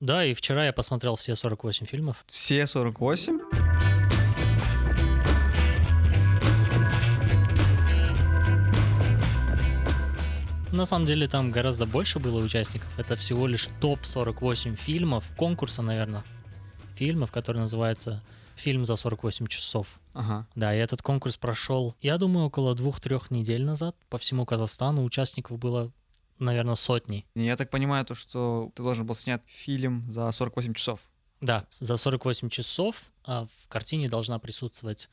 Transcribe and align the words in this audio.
Да, 0.00 0.24
и 0.24 0.32
вчера 0.32 0.64
я 0.64 0.72
посмотрел 0.72 1.16
все 1.16 1.34
48 1.34 1.84
фильмов. 1.86 2.24
Все 2.28 2.68
48? 2.68 3.40
На 10.70 10.84
самом 10.84 11.06
деле 11.06 11.26
там 11.26 11.50
гораздо 11.50 11.84
больше 11.84 12.20
было 12.20 12.40
участников. 12.40 12.96
Это 12.96 13.16
всего 13.16 13.48
лишь 13.48 13.68
топ-48 13.80 14.76
фильмов, 14.76 15.24
конкурса, 15.36 15.82
наверное, 15.82 16.22
фильмов, 16.94 17.32
который 17.32 17.58
называется 17.58 18.22
«Фильм 18.54 18.84
за 18.84 18.94
48 18.94 19.48
часов». 19.48 20.00
Ага. 20.14 20.46
Да, 20.54 20.72
и 20.72 20.78
этот 20.78 21.02
конкурс 21.02 21.36
прошел, 21.36 21.96
я 22.00 22.18
думаю, 22.18 22.46
около 22.46 22.76
двух-трех 22.76 23.32
недель 23.32 23.64
назад. 23.64 23.96
По 24.08 24.18
всему 24.18 24.46
Казахстану 24.46 25.02
участников 25.02 25.58
было, 25.58 25.90
наверное, 26.38 26.74
сотни. 26.74 27.26
Я 27.34 27.56
так 27.56 27.70
понимаю, 27.70 28.04
то, 28.04 28.14
что 28.14 28.70
ты 28.74 28.82
должен 28.82 29.06
был 29.06 29.14
снять 29.14 29.42
фильм 29.46 30.10
за 30.10 30.30
48 30.30 30.74
часов. 30.74 31.10
Да, 31.40 31.66
за 31.70 31.96
48 31.96 32.48
часов 32.48 33.04
а, 33.24 33.46
в 33.46 33.68
картине 33.68 34.08
должна 34.08 34.38
присутствовать 34.38 35.08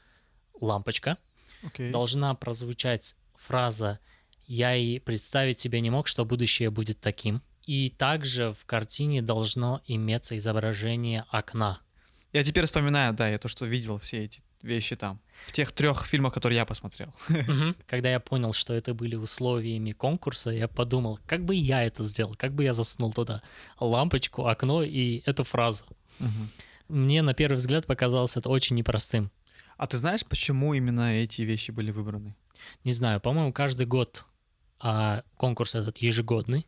лампочка, 0.59 1.17
Окей. 1.63 1.91
должна 1.91 2.33
прозвучать 2.33 3.15
фраза 3.35 3.99
«Я 4.47 4.75
и 4.75 4.99
представить 4.99 5.59
себе 5.59 5.81
не 5.81 5.89
мог, 5.89 6.07
что 6.07 6.25
будущее 6.25 6.69
будет 6.69 6.99
таким». 6.99 7.41
И 7.65 7.89
также 7.89 8.53
в 8.53 8.65
картине 8.65 9.23
должно 9.23 9.81
иметься 9.87 10.37
изображение 10.37 11.25
окна. 11.29 11.81
Я 12.31 12.43
теперь 12.43 12.65
вспоминаю, 12.65 13.13
да, 13.13 13.27
я 13.27 13.39
то, 13.39 13.47
что 13.47 13.65
видел 13.65 13.97
все 13.97 14.25
эти 14.25 14.43
вещи 14.65 14.95
там. 14.95 15.19
В 15.47 15.51
тех 15.51 15.71
трех 15.71 16.05
фильмах, 16.05 16.33
которые 16.33 16.57
я 16.57 16.65
посмотрел. 16.65 17.13
Когда 17.87 18.09
я 18.11 18.19
понял, 18.19 18.53
что 18.53 18.73
это 18.73 18.93
были 18.93 19.15
условиями 19.15 19.91
конкурса, 19.91 20.49
я 20.51 20.67
подумал, 20.67 21.19
как 21.25 21.45
бы 21.45 21.55
я 21.55 21.83
это 21.83 22.03
сделал, 22.03 22.35
как 22.35 22.53
бы 22.53 22.63
я 22.63 22.73
засунул 22.73 23.13
туда 23.13 23.41
лампочку, 23.79 24.47
окно 24.47 24.83
и 24.83 25.21
эту 25.25 25.43
фразу. 25.43 25.85
Мне 26.87 27.21
на 27.21 27.33
первый 27.33 27.57
взгляд 27.57 27.85
показалось 27.85 28.37
это 28.37 28.49
очень 28.49 28.75
непростым. 28.75 29.31
А 29.77 29.87
ты 29.87 29.97
знаешь, 29.97 30.25
почему 30.25 30.73
именно 30.73 31.13
эти 31.15 31.41
вещи 31.41 31.71
были 31.71 31.91
выбраны? 31.91 32.35
Не 32.83 32.93
знаю, 32.93 33.19
по-моему, 33.19 33.51
каждый 33.53 33.85
год 33.85 34.25
а 34.79 35.23
конкурс 35.37 35.75
этот 35.75 35.97
ежегодный, 35.99 36.67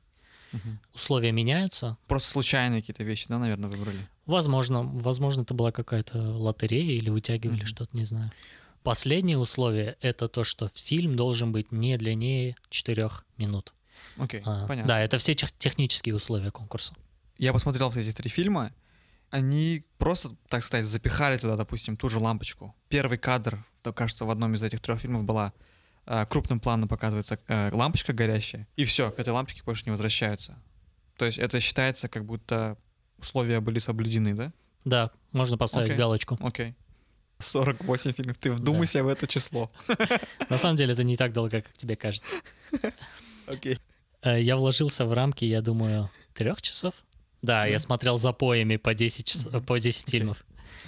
Мгм. 0.53 0.79
условия 0.93 1.31
меняются. 1.31 1.97
Просто 2.07 2.29
случайные 2.31 2.81
какие-то 2.81 3.03
вещи, 3.03 3.27
да, 3.27 3.37
наверное, 3.37 3.69
выбрали? 3.69 4.07
Возможно, 4.27 4.83
возможно, 4.83 5.41
это 5.41 5.53
была 5.53 5.71
какая-то 5.71 6.19
лотерея 6.35 6.97
или 6.97 7.09
вытягивали 7.09 7.57
Мгм. 7.59 7.65
что-то, 7.65 7.95
не 7.97 8.05
знаю. 8.05 8.31
Последнее 8.83 9.37
условие— 9.37 9.97
это 10.01 10.27
то, 10.27 10.43
что 10.43 10.67
фильм 10.73 11.15
должен 11.15 11.51
быть 11.51 11.71
не 11.71 11.97
длиннее 11.97 12.55
4 12.69 13.25
минут. 13.37 13.73
Окей, 14.17 14.41
А, 14.45 14.67
понятно. 14.67 14.87
Да, 14.87 14.99
это 15.01 15.17
все 15.17 15.33
тех- 15.33 15.51
технические 15.57 16.15
условия 16.15 16.51
конкурса. 16.51 16.93
Я 17.37 17.53
посмотрел 17.53 17.89
все 17.89 18.01
эти 18.01 18.11
три 18.15 18.29
фильма, 18.29 18.71
они 19.29 19.83
просто, 19.97 20.29
так 20.49 20.63
сказать, 20.63 20.85
запихали 20.85 21.37
туда, 21.37 21.55
допустим, 21.55 21.97
ту 21.97 22.09
же 22.09 22.19
лампочку. 22.19 22.73
Первый 22.89 23.17
кадр, 23.17 23.65
то, 23.81 23.91
кажется, 23.93 24.25
в 24.25 24.29
одном 24.29 24.55
из 24.55 24.63
этих 24.63 24.79
трех 24.81 24.99
фильмов 25.01 25.23
была 25.23 25.51
э, 26.05 26.25
крупным 26.29 26.59
планом 26.61 26.87
показывается 26.87 27.37
э, 27.47 27.69
лампочка 27.73 28.13
горящая, 28.13 28.67
и 28.77 28.85
все, 28.85 29.11
к 29.11 29.19
этой 29.19 29.29
лампочке 29.33 29.61
больше 29.63 29.83
не 29.85 29.91
возвращаются. 29.91 30.57
То 31.17 31.25
есть 31.25 31.37
это 31.37 31.59
считается, 31.59 32.07
как 32.07 32.23
будто 32.25 32.77
условия 33.17 33.59
были 33.59 33.79
соблюдены, 33.79 34.33
да? 34.33 34.51
Да, 34.85 35.11
можно 35.31 35.57
поставить 35.57 35.87
Окей. 35.89 35.97
галочку. 35.97 36.37
Окей. 36.41 36.75
48 37.39 38.13
фильмов. 38.13 38.37
Ты 38.37 38.51
вдумайся 38.51 39.03
в 39.03 39.07
это 39.07 39.27
число. 39.27 39.71
На 40.49 40.57
самом 40.57 40.75
деле 40.77 40.93
это 40.93 41.03
не 41.03 41.17
так 41.17 41.33
долго, 41.33 41.61
как 41.61 41.73
тебе 41.73 41.95
кажется. 41.95 42.35
Окей. 43.47 43.79
Э, 44.21 44.41
Я 44.41 44.57
вложился 44.57 45.05
в 45.05 45.13
рамки, 45.13 45.45
я 45.45 45.61
думаю, 45.61 46.09
трех 46.33 46.61
часов. 46.61 47.03
Да, 47.41 47.65
я 47.65 47.73
Да? 47.73 47.79
смотрел 47.79 48.17
запоями 48.17 48.77
по 48.77 48.93
10, 48.93 49.25
часов, 49.25 49.65
по 49.65 49.79
10 49.79 50.09
фильмов. 50.09 50.43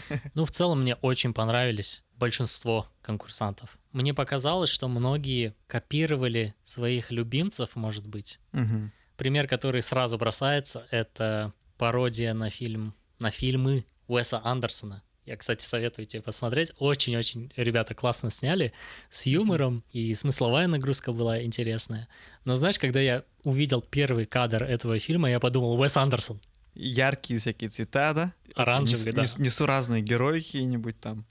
Ну, 0.34 0.44
в 0.46 0.50
целом, 0.50 0.82
мне 0.82 0.96
очень 0.96 1.36
понравились 1.36 2.02
большинство 2.18 2.88
конкурсантов. 3.04 3.78
Мне 3.92 4.12
показалось, 4.16 4.72
что 4.72 4.88
многие 4.88 5.54
копировали 5.68 6.56
своих 6.64 7.12
любимцев, 7.12 7.76
может 7.76 8.08
быть. 8.08 8.40
Мгм. 8.52 8.92
Пример, 9.18 9.48
который 9.48 9.84
сразу 9.84 10.18
бросается, 10.18 10.88
это 10.90 11.54
пародия 11.80 12.34
на 12.36 12.50
фильм, 12.52 12.94
на 13.20 13.32
фильмы 13.32 13.86
Уэса 14.08 14.40
Андерсона. 14.44 15.02
Я, 15.26 15.38
кстати, 15.38 15.64
советую 15.64 16.06
тебе 16.06 16.22
посмотреть. 16.22 16.72
Очень-очень 16.80 17.52
ребята 17.56 17.94
классно 17.94 18.30
сняли, 18.30 18.74
с 19.10 19.26
юмором, 19.28 19.84
и 19.92 20.14
смысловая 20.14 20.68
нагрузка 20.68 21.14
была 21.14 21.42
интересная. 21.44 22.08
Но 22.46 22.56
знаешь, 22.56 22.78
когда 22.80 23.00
я 23.00 23.24
увидел 23.44 23.82
первый 23.82 24.26
кадр 24.26 24.64
этого 24.64 25.00
фильма, 25.00 25.30
я 25.30 25.40
подумал, 25.40 25.80
Уэс 25.80 25.98
Андерсон. 25.98 26.42
Яркие 26.76 27.40
всякие 27.40 27.70
цвета, 27.70 28.14
да? 28.14 28.34
Оранжевый, 28.56 29.06
Нес- 29.06 29.16
да. 29.16 29.22
нес- 29.22 29.38
Несуразные 29.38 30.02
герои 30.02 30.42
какие-нибудь 30.42 31.00
там. 31.00 31.26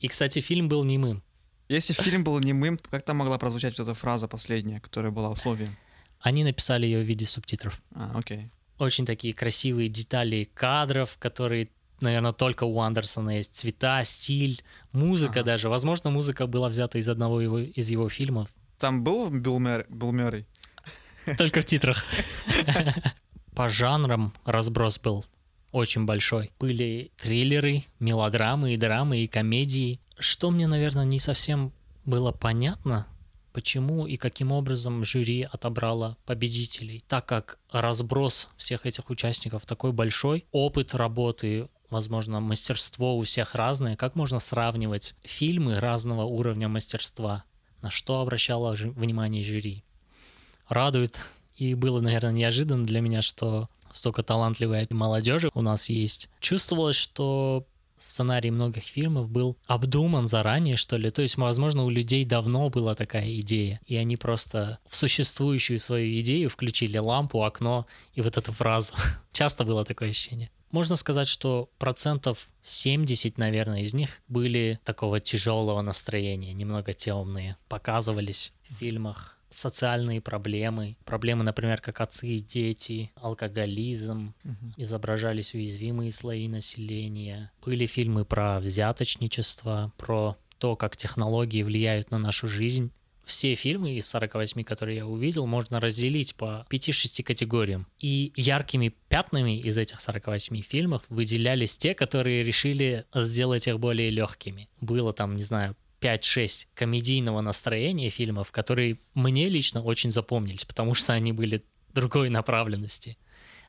И, 0.00 0.08
кстати, 0.08 0.40
фильм 0.40 0.68
был 0.68 0.84
немым. 0.84 1.22
Если 1.68 1.94
фильм 1.94 2.24
был 2.24 2.38
немым, 2.40 2.78
как 2.90 3.04
там 3.04 3.16
могла 3.18 3.38
прозвучать 3.38 3.78
вот 3.78 3.84
эта 3.88 3.94
фраза 3.94 4.28
последняя, 4.28 4.80
которая 4.80 5.12
была 5.12 5.30
условием? 5.30 5.74
Они 6.20 6.44
написали 6.44 6.84
ее 6.86 7.00
в 7.02 7.06
виде 7.06 7.24
субтитров. 7.24 7.80
А, 7.94 8.12
окей. 8.18 8.50
Очень 8.78 9.06
такие 9.06 9.32
красивые 9.34 9.88
детали 9.88 10.48
кадров, 10.54 11.16
которые, 11.18 11.68
наверное, 12.00 12.32
только 12.32 12.64
у 12.64 12.80
Андерсона 12.80 13.36
есть. 13.36 13.54
Цвета, 13.54 14.02
стиль, 14.04 14.62
музыка 14.92 15.40
Ага. 15.40 15.44
даже. 15.44 15.68
Возможно, 15.68 16.10
музыка 16.10 16.46
была 16.46 16.68
взята 16.68 16.98
из 16.98 17.08
одного 17.08 17.40
его, 17.40 17.58
из 17.60 17.88
его 17.90 18.08
фильмов. 18.08 18.48
Там 18.78 19.04
был 19.04 19.30
Билл, 19.30 19.58
Мэр- 19.60 19.86
Билл 19.88 20.12
Мюррей? 20.12 20.46
Только 21.38 21.60
в 21.60 21.64
титрах. 21.64 22.04
По 23.54 23.68
жанрам 23.68 24.32
разброс 24.44 24.98
был 24.98 25.24
очень 25.70 26.04
большой. 26.04 26.50
Были 26.58 27.12
триллеры, 27.16 27.84
мелодрамы 28.00 28.74
и 28.74 28.76
драмы, 28.76 29.18
и 29.24 29.26
комедии. 29.28 30.00
Что 30.18 30.50
мне, 30.50 30.66
наверное, 30.66 31.04
не 31.04 31.18
совсем 31.18 31.72
было 32.04 32.32
понятно, 32.32 33.06
почему 33.54 34.06
и 34.06 34.16
каким 34.16 34.52
образом 34.52 35.04
жюри 35.04 35.48
отобрало 35.50 36.18
победителей, 36.26 37.02
так 37.08 37.24
как 37.24 37.58
разброс 37.70 38.50
всех 38.58 38.84
этих 38.84 39.08
участников 39.08 39.64
такой 39.64 39.92
большой, 39.92 40.44
опыт 40.52 40.94
работы, 40.94 41.68
возможно, 41.88 42.40
мастерство 42.40 43.16
у 43.16 43.22
всех 43.22 43.54
разное, 43.54 43.96
как 43.96 44.16
можно 44.16 44.40
сравнивать 44.40 45.14
фильмы 45.22 45.80
разного 45.80 46.24
уровня 46.24 46.68
мастерства, 46.68 47.44
на 47.80 47.90
что 47.90 48.20
обращало 48.20 48.74
внимание 48.74 49.42
жюри 49.42 49.84
радует. 50.68 51.20
И 51.56 51.74
было, 51.74 52.00
наверное, 52.00 52.32
неожиданно 52.32 52.84
для 52.84 53.00
меня, 53.00 53.22
что 53.22 53.68
столько 53.90 54.22
талантливой 54.22 54.86
молодежи 54.90 55.50
у 55.54 55.62
нас 55.62 55.88
есть. 55.88 56.28
Чувствовалось, 56.40 56.96
что 56.96 57.66
сценарий 57.98 58.50
многих 58.50 58.82
фильмов 58.82 59.30
был 59.30 59.56
обдуман 59.66 60.26
заранее, 60.26 60.76
что 60.76 60.96
ли. 60.96 61.10
То 61.10 61.22
есть, 61.22 61.36
возможно, 61.36 61.84
у 61.84 61.90
людей 61.90 62.24
давно 62.24 62.68
была 62.70 62.94
такая 62.94 63.40
идея, 63.40 63.80
и 63.86 63.96
они 63.96 64.16
просто 64.16 64.78
в 64.86 64.96
существующую 64.96 65.78
свою 65.78 66.20
идею 66.20 66.48
включили 66.48 66.98
лампу, 66.98 67.42
окно 67.44 67.86
и 68.14 68.20
вот 68.20 68.36
эту 68.36 68.52
фразу. 68.52 68.94
Часто 69.32 69.64
было 69.64 69.84
такое 69.84 70.10
ощущение. 70.10 70.50
Можно 70.70 70.96
сказать, 70.96 71.28
что 71.28 71.70
процентов 71.78 72.48
70, 72.62 73.38
наверное, 73.38 73.82
из 73.82 73.94
них 73.94 74.22
были 74.26 74.80
такого 74.82 75.20
тяжелого 75.20 75.82
настроения, 75.82 76.52
немного 76.52 76.92
темные, 76.92 77.56
показывались 77.68 78.52
в 78.68 78.74
фильмах 78.80 79.38
социальные 79.54 80.20
проблемы, 80.20 80.96
проблемы, 81.04 81.44
например, 81.44 81.80
как 81.80 82.00
отцы 82.00 82.26
и 82.28 82.40
дети, 82.40 83.10
алкоголизм, 83.16 84.34
Мгм. 84.44 84.74
изображались 84.76 85.54
уязвимые 85.54 86.12
слои 86.12 86.48
населения. 86.48 87.50
Были 87.64 87.86
фильмы 87.86 88.24
про 88.24 88.60
взяточничество, 88.60 89.92
про 89.96 90.36
то, 90.58 90.76
как 90.76 90.96
технологии 90.96 91.62
влияют 91.62 92.10
на 92.10 92.18
нашу 92.18 92.46
жизнь. 92.48 92.90
Все 93.24 93.54
фильмы 93.54 93.92
из 93.96 94.06
48, 94.08 94.64
которые 94.64 94.98
я 94.98 95.06
увидел, 95.06 95.46
можно 95.46 95.80
разделить 95.80 96.34
по 96.36 96.66
5-6 96.68 97.22
категориям. 97.22 97.86
И 97.98 98.32
яркими 98.36 98.92
пятнами 99.08 99.58
из 99.58 99.78
этих 99.78 100.00
48 100.02 100.60
фильмов 100.60 101.02
выделялись 101.08 101.78
те, 101.78 101.94
которые 101.94 102.42
решили 102.42 103.06
сделать 103.14 103.66
их 103.66 103.80
более 103.80 104.10
легкими. 104.10 104.68
Было 104.82 105.14
там, 105.14 105.36
не 105.36 105.42
знаю, 105.42 105.74
5-6 106.04 106.66
комедийного 106.74 107.40
настроения 107.40 108.10
фильмов, 108.10 108.52
которые 108.52 108.98
мне 109.14 109.48
лично 109.48 109.82
очень 109.82 110.10
запомнились, 110.10 110.64
потому 110.66 110.94
что 110.94 111.14
они 111.14 111.32
были 111.32 111.64
другой 111.94 112.28
направленности. 112.28 113.16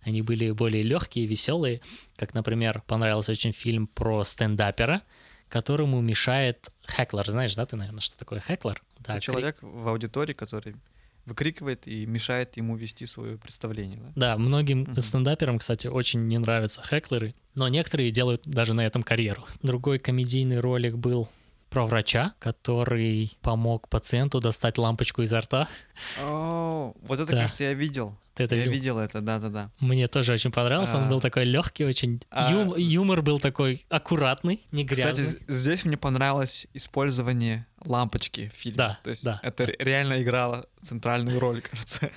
Они 0.02 0.22
были 0.22 0.52
более 0.52 0.84
легкие, 0.84 1.26
веселые, 1.26 1.82
как, 2.18 2.34
например, 2.34 2.84
понравился 2.86 3.32
очень 3.32 3.54
фильм 3.54 3.88
про 3.88 4.24
стендапера, 4.24 5.02
которому 5.48 6.02
мешает 6.02 6.70
хеклер. 6.88 7.26
Знаешь, 7.32 7.56
да, 7.56 7.66
ты, 7.66 7.76
наверное, 7.78 8.02
что 8.02 8.18
такое 8.18 8.40
хеклер? 8.40 8.84
Да, 9.00 9.14
Это 9.14 9.22
человек 9.22 9.58
в 9.62 9.88
аудитории, 9.88 10.34
который 10.34 10.76
выкрикивает 11.26 11.88
и 11.88 12.06
мешает 12.06 12.58
ему 12.58 12.76
вести 12.76 13.06
свое 13.06 13.38
представление, 13.38 14.00
да? 14.00 14.12
Да, 14.16 14.38
многим 14.38 14.81
Мгм. 14.81 15.02
стендаперам, 15.02 15.58
кстати, 15.60 15.88
очень 15.88 16.28
не 16.28 16.38
нравятся 16.38 16.84
хеклеры, 16.84 17.34
но 17.56 17.68
некоторые 17.68 18.12
делают 18.12 18.44
даже 18.46 18.74
на 18.74 18.86
этом 18.86 19.02
карьеру. 19.02 19.46
Другой 19.64 19.98
комедийный 20.00 20.60
ролик 20.60 20.96
был 20.96 21.30
про 21.75 21.86
врача, 21.86 22.33
который 22.39 23.38
помог 23.42 23.89
пациенту 23.89 24.39
достать 24.39 24.77
лампочку 24.77 25.24
изо 25.24 25.42
рта. 25.42 25.68
О, 26.24 26.94
вот 27.01 27.19
это, 27.19 27.33
Да. 27.33 27.42
кажется, 27.42 27.66
я 27.66 27.74
видел. 27.74 28.18
Ты 28.33 28.44
это 28.44 28.56
я 28.56 28.62
видел? 28.62 28.72
видел 28.74 29.00
это, 29.00 29.19
да-да-да. 29.19 29.72
Мне 29.81 30.07
тоже 30.07 30.31
очень 30.31 30.54
понравился. 30.54 30.95
Он 30.98 31.04
А. 31.04 31.10
был 31.10 31.19
такой 31.19 31.44
легкий, 31.44 31.83
очень. 31.83 32.22
А. 32.30 32.50
Ю- 32.50 32.75
юмор 32.77 33.22
был 33.22 33.42
такой 33.42 33.86
аккуратный, 33.89 34.62
не 34.72 34.86
грязный. 34.86 35.25
Кстати, 35.25 35.44
здесь 35.50 35.83
мне 35.83 35.98
понравилось 35.98 36.66
использование 36.74 37.68
лампочки 37.83 38.48
в 38.48 38.57
фильме. 38.57 38.78
Да, 38.78 39.00
То 39.04 39.10
есть 39.10 39.25
да. 39.25 39.42
это 39.44 39.66
ре- 39.66 39.75
реально 39.78 40.24
играло 40.24 40.68
центральную 40.81 41.42
роль, 41.42 41.60
кажется. 41.71 42.10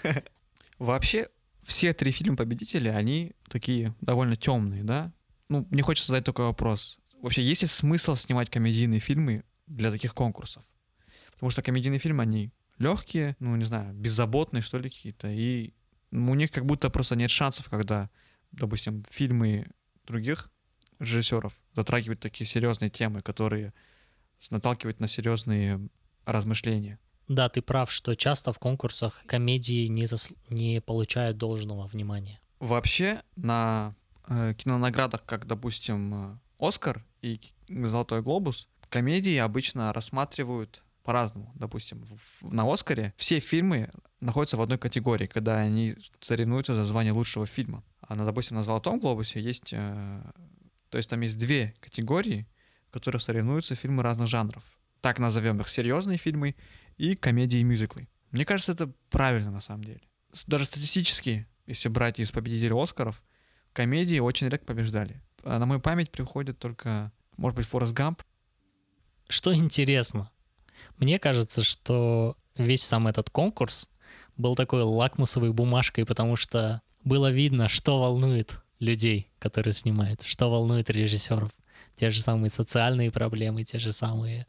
Вообще, 0.79 1.31
все 1.65 1.93
три 1.95 2.13
фильма 2.13 2.37
победителя, 2.37 2.93
они 2.93 3.33
такие 3.49 3.93
довольно 4.01 4.37
темные, 4.37 4.85
да? 4.85 5.11
Ну, 5.49 5.67
мне 5.71 5.83
хочется 5.83 6.09
задать 6.13 6.25
такой 6.25 6.45
вопрос. 6.45 7.01
Вообще, 7.21 7.43
есть 7.43 7.63
ли 7.63 7.69
смысл 7.69 8.15
снимать 8.15 8.49
комедийные 8.49 9.01
фильмы 9.01 9.43
для 9.69 9.91
таких 9.91 10.15
конкурсов? 10.15 10.65
Потому 11.33 11.51
что 11.51 11.63
комедийные 11.63 11.99
фильмы, 11.99 12.23
они 12.23 12.53
легкие, 12.79 13.37
ну, 13.39 13.57
не 13.57 13.65
знаю, 13.65 13.95
беззаботные, 13.95 14.63
что 14.63 14.79
ли, 14.79 14.89
какие-то. 14.91 15.29
И 15.31 15.73
у 16.11 16.35
них 16.35 16.51
как 16.51 16.65
будто 16.65 16.91
просто 16.91 17.17
нет 17.17 17.31
шансов, 17.31 17.69
когда, 17.69 18.11
допустим, 18.53 19.05
фильмы 19.11 19.67
других 20.07 20.51
режиссеров 20.99 21.55
затрагивают 21.75 22.21
такие 22.21 22.47
серьезные 22.47 22.91
темы, 22.91 23.21
которые 23.21 23.73
наталкивают 24.51 25.01
на 25.01 25.09
серьезные 25.09 25.81
размышления. 26.25 26.99
Да, 27.29 27.49
ты 27.49 27.61
прав, 27.61 27.93
что 27.93 28.15
часто 28.15 28.53
в 28.53 28.59
конкурсах 28.59 29.25
комедии 29.27 29.87
не, 29.87 30.05
зас- 30.05 30.35
не 30.49 30.81
получают 30.81 31.37
должного 31.37 31.87
внимания. 31.87 32.41
Вообще 32.59 33.23
на 33.37 33.95
э, 34.29 34.55
кинонаградах, 34.55 35.25
как, 35.25 35.47
допустим, 35.47 36.15
э, 36.33 36.39
Оскар 36.59 37.05
и 37.21 37.41
Золотой 37.69 38.23
глобус, 38.23 38.69
комедии 38.89 39.37
обычно 39.37 39.93
рассматривают 39.93 40.83
по-разному. 41.03 41.53
Допустим, 41.55 42.05
на 42.43 42.71
Оскаре 42.71 43.15
все 43.17 43.41
фильмы 43.41 43.91
находятся 44.21 44.57
в 44.57 44.61
одной 44.61 44.79
категории, 44.79 45.27
когда 45.27 45.59
они 45.59 45.97
соревнуются 46.21 46.75
за 46.75 46.85
звание 46.85 47.13
лучшего 47.13 47.47
фильма. 47.47 47.83
А, 48.01 48.15
на, 48.15 48.25
допустим, 48.25 48.57
на 48.57 48.63
Золотом 48.63 49.01
глобусе 49.01 49.41
есть... 49.41 49.73
э, 49.73 50.23
то 50.91 50.99
есть 50.99 51.09
там 51.09 51.21
есть 51.21 51.39
две 51.39 51.75
категории, 51.81 52.47
в 52.89 52.93
которых 52.93 53.23
соревнуются 53.23 53.75
фильмы 53.75 54.03
разных 54.03 54.29
жанров. 54.29 54.63
Так 55.01 55.19
назовем 55.19 55.61
их 55.61 55.69
серьезные 55.69 56.19
фильмы 56.19 56.57
и 56.97 57.15
комедии 57.15 57.61
и 57.61 57.65
мюзиклы. 57.65 58.09
Мне 58.31 58.45
кажется, 58.45 58.73
это 58.73 58.93
правильно 59.11 59.51
на 59.51 59.61
самом 59.61 59.85
деле. 59.85 60.01
Даже 60.47 60.65
статистически, 60.65 61.47
если 61.67 61.89
брать 61.89 62.19
из 62.19 62.31
победителей 62.33 62.75
Оскаров, 62.81 63.23
комедии 63.73 64.19
очень 64.19 64.49
редко 64.49 64.67
побеждали. 64.67 65.23
А 65.43 65.59
на 65.59 65.67
мою 65.67 65.81
память 65.81 66.11
приходит 66.11 66.59
только, 66.59 67.13
может 67.37 67.57
быть, 67.57 67.67
Форест 67.67 67.93
Гамп. 67.93 68.23
Что 69.29 69.55
интересно, 69.55 70.31
мне 70.97 71.19
кажется, 71.19 71.63
что 71.63 72.37
весь 72.57 72.83
сам 72.83 73.07
этот 73.07 73.31
конкурс 73.31 73.89
был 74.37 74.55
такой 74.57 74.83
лакмусовой 74.83 75.53
бумажкой, 75.53 76.07
потому 76.07 76.37
что 76.37 76.83
было 77.05 77.31
видно, 77.31 77.69
что 77.69 78.01
волнует 78.01 78.61
людей, 78.81 79.31
которые 79.39 79.73
снимают, 79.73 80.23
что 80.23 80.51
волнует 80.51 80.91
режиссеров. 80.91 81.51
Те 81.97 82.11
же 82.11 82.21
самые 82.21 82.51
социальные 82.51 83.11
проблемы, 83.11 83.65
те 83.65 83.79
же 83.79 83.93
самые 83.93 84.47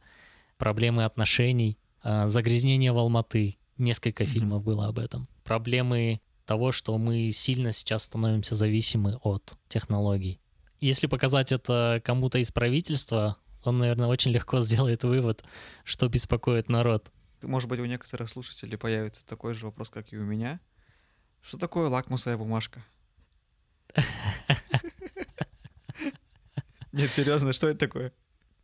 проблемы 0.57 1.03
отношений, 1.03 1.77
а, 2.01 2.27
загрязнение 2.27 2.91
в 2.91 2.97
Алматы. 2.97 3.57
Несколько 3.77 4.25
фильмов 4.25 4.63
было 4.63 4.87
об 4.87 4.99
этом. 4.99 5.27
Проблемы 5.43 6.21
того, 6.45 6.71
что 6.71 6.97
мы 6.97 7.31
сильно 7.31 7.71
сейчас 7.71 8.03
становимся 8.03 8.55
зависимы 8.55 9.17
от 9.23 9.57
технологий. 9.67 10.39
Если 10.79 11.07
показать 11.07 11.51
это 11.51 12.01
кому-то 12.03 12.39
из 12.39 12.51
правительства, 12.51 13.37
он, 13.63 13.77
наверное, 13.79 14.07
очень 14.07 14.31
легко 14.31 14.59
сделает 14.59 15.03
вывод, 15.03 15.44
что 15.83 16.07
беспокоит 16.07 16.69
народ. 16.69 17.11
Может 17.41 17.69
быть, 17.69 17.79
у 17.79 17.85
некоторых 17.85 18.29
слушателей 18.29 18.77
появится 18.77 19.25
такой 19.25 19.53
же 19.53 19.65
вопрос, 19.65 19.89
как 19.89 20.11
и 20.11 20.17
у 20.17 20.23
меня. 20.23 20.59
Что 21.41 21.57
такое 21.57 21.88
лакмусовая 21.88 22.38
бумажка? 22.38 22.83
Нет, 26.91 27.11
серьезно, 27.11 27.53
что 27.53 27.67
это 27.69 27.79
такое? 27.79 28.11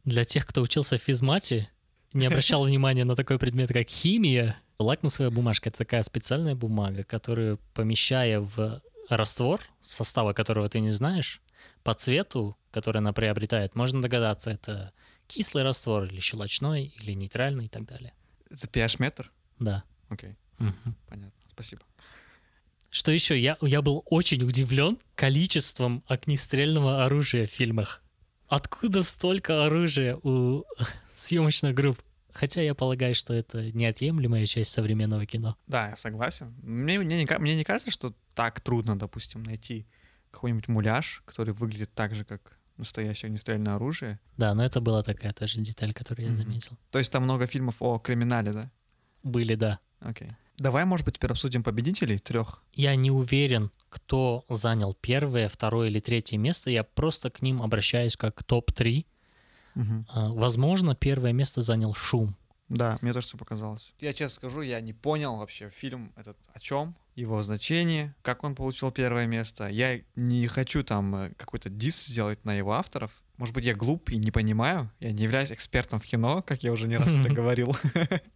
Для 0.04 0.26
тех, 0.26 0.46
кто 0.46 0.62
учился 0.62 0.98
в 0.98 1.02
физмате, 1.02 1.70
не 2.14 2.26
обращал 2.26 2.64
внимания 2.64 3.06
на 3.06 3.16
такой 3.16 3.40
предмет, 3.40 3.72
как 3.72 3.88
химия, 3.88 4.58
лакмусовая 4.80 5.32
бумажка— 5.32 5.70
это 5.70 5.80
такая 5.80 6.04
специальная 6.04 6.56
бумага, 6.56 7.04
которую, 7.04 7.60
помещая 7.74 8.40
в 8.40 8.82
раствор, 9.10 9.62
состава 9.80 10.34
которого 10.34 10.68
ты 10.70 10.80
не 10.80 10.90
знаешь, 10.90 11.42
по 11.86 11.94
цвету, 11.94 12.58
который 12.72 12.98
она 12.98 13.14
приобретает, 13.14 13.76
можно 13.76 14.02
догадаться, 14.02 14.50
это 14.50 14.92
кислый 15.28 15.64
раствор 15.64 16.06
или 16.06 16.20
щелочной, 16.20 16.94
или 17.00 17.14
нейтральный 17.14 17.66
и 17.66 17.70
так 17.70 17.86
далее. 17.86 18.12
Это 18.50 18.68
pH-метр? 18.68 19.32
Да. 19.60 19.84
Окей, 20.10 20.36
Мгм. 20.58 20.96
понятно, 21.08 21.40
спасибо. 21.48 21.84
Что 22.90 23.12
еще? 23.12 23.40
Я, 23.40 23.58
я 23.62 23.84
был 23.84 24.04
очень 24.08 24.42
удивлен 24.44 24.98
количеством 25.14 26.04
огнестрельного 26.08 27.06
оружия 27.06 27.46
в 27.46 27.52
фильмах. 27.52 28.02
Откуда 28.48 29.04
столько 29.04 29.66
оружия 29.66 30.16
у 30.24 30.64
съемочных 31.18 31.76
групп? 31.76 32.02
Хотя 32.34 32.62
я 32.62 32.74
полагаю, 32.74 33.14
что 33.14 33.32
это 33.34 33.72
неотъемлемая 33.74 34.46
часть 34.48 34.72
современного 34.72 35.26
кино. 35.28 35.56
Да, 35.68 35.90
я 35.90 35.96
согласен. 35.96 36.56
Мне, 36.64 36.98
мне, 36.98 37.24
не, 37.24 37.38
мне 37.38 37.56
не 37.56 37.64
кажется, 37.64 37.92
что 37.92 38.14
так 38.34 38.60
трудно, 38.60 38.98
допустим, 38.98 39.44
найти 39.44 39.86
какой-нибудь 40.36 40.68
муляж, 40.68 41.22
который 41.26 41.54
выглядит 41.54 41.94
так 41.94 42.14
же, 42.16 42.24
как 42.26 42.58
настоящее 42.78 43.28
огнестрельное 43.30 43.76
оружие. 43.76 44.20
Да, 44.38 44.54
но 44.54 44.64
это 44.66 44.82
была 44.82 45.02
такая 45.02 45.32
тоже 45.34 45.62
деталь, 45.62 45.94
которую 45.94 46.28
я 46.28 46.32
Мгм. 46.34 46.42
заметил. 46.44 46.78
То 46.92 47.00
есть 47.00 47.12
там 47.12 47.24
много 47.24 47.48
фильмов 47.48 47.82
о 47.82 48.00
криминале, 48.00 48.52
да? 48.54 48.72
Были, 49.24 49.56
да. 49.56 49.80
Окей. 50.02 50.32
Давай, 50.58 50.86
может 50.86 51.06
быть, 51.06 51.16
теперь 51.16 51.32
обсудим 51.32 51.64
победителей 51.64 52.18
трех. 52.20 52.64
Я 52.74 52.96
не 52.96 53.12
уверен, 53.12 53.72
кто 53.90 54.46
занял 54.50 54.94
первое, 54.94 55.50
второе 55.50 55.90
или 55.90 56.00
третье 56.00 56.38
место. 56.38 56.70
Я 56.70 56.84
просто 56.84 57.30
к 57.30 57.42
ним 57.42 57.62
обращаюсь 57.62 58.16
как 58.18 58.44
топ-3. 58.44 59.06
А, 60.08 60.30
Возможно, 60.32 60.96
первое 60.96 61.34
место 61.34 61.62
занял 61.62 61.94
«Шум». 61.94 62.36
Да, 62.70 62.98
мне 63.02 63.14
тоже 63.14 63.28
все 63.28 63.38
показалось. 63.38 63.94
Я 64.00 64.14
честно 64.14 64.36
скажу, 64.36 64.62
я 64.62 64.80
не 64.82 64.94
понял 64.94 65.36
вообще 65.38 65.70
фильм 65.70 66.12
этот 66.16 66.38
о 66.54 66.60
чем, 66.60 66.96
его 67.16 67.42
значение, 67.44 68.14
как 68.22 68.44
он 68.44 68.56
получил 68.56 68.92
первое 68.92 69.26
место. 69.26 69.68
Я 69.68 70.02
не 70.16 70.48
хочу 70.48 70.84
там 70.84 71.16
э, 71.16 71.32
какой-то 71.38 71.70
дис 71.70 72.06
сделать 72.06 72.44
на 72.44 72.54
его 72.54 72.74
авторов. 72.74 73.24
Может 73.38 73.56
быть, 73.56 73.66
я 73.66 73.74
глуп 73.74 74.10
и 74.10 74.18
не 74.18 74.32
понимаю. 74.32 74.92
Я 75.00 75.12
не 75.12 75.24
являюсь 75.24 75.52
экспертом 75.52 76.00
в 76.00 76.06
кино, 76.06 76.42
как 76.42 76.64
я 76.64 76.72
уже 76.72 76.88
не 76.88 76.98
раз 76.98 77.08
это 77.08 77.30
говорил. 77.34 77.76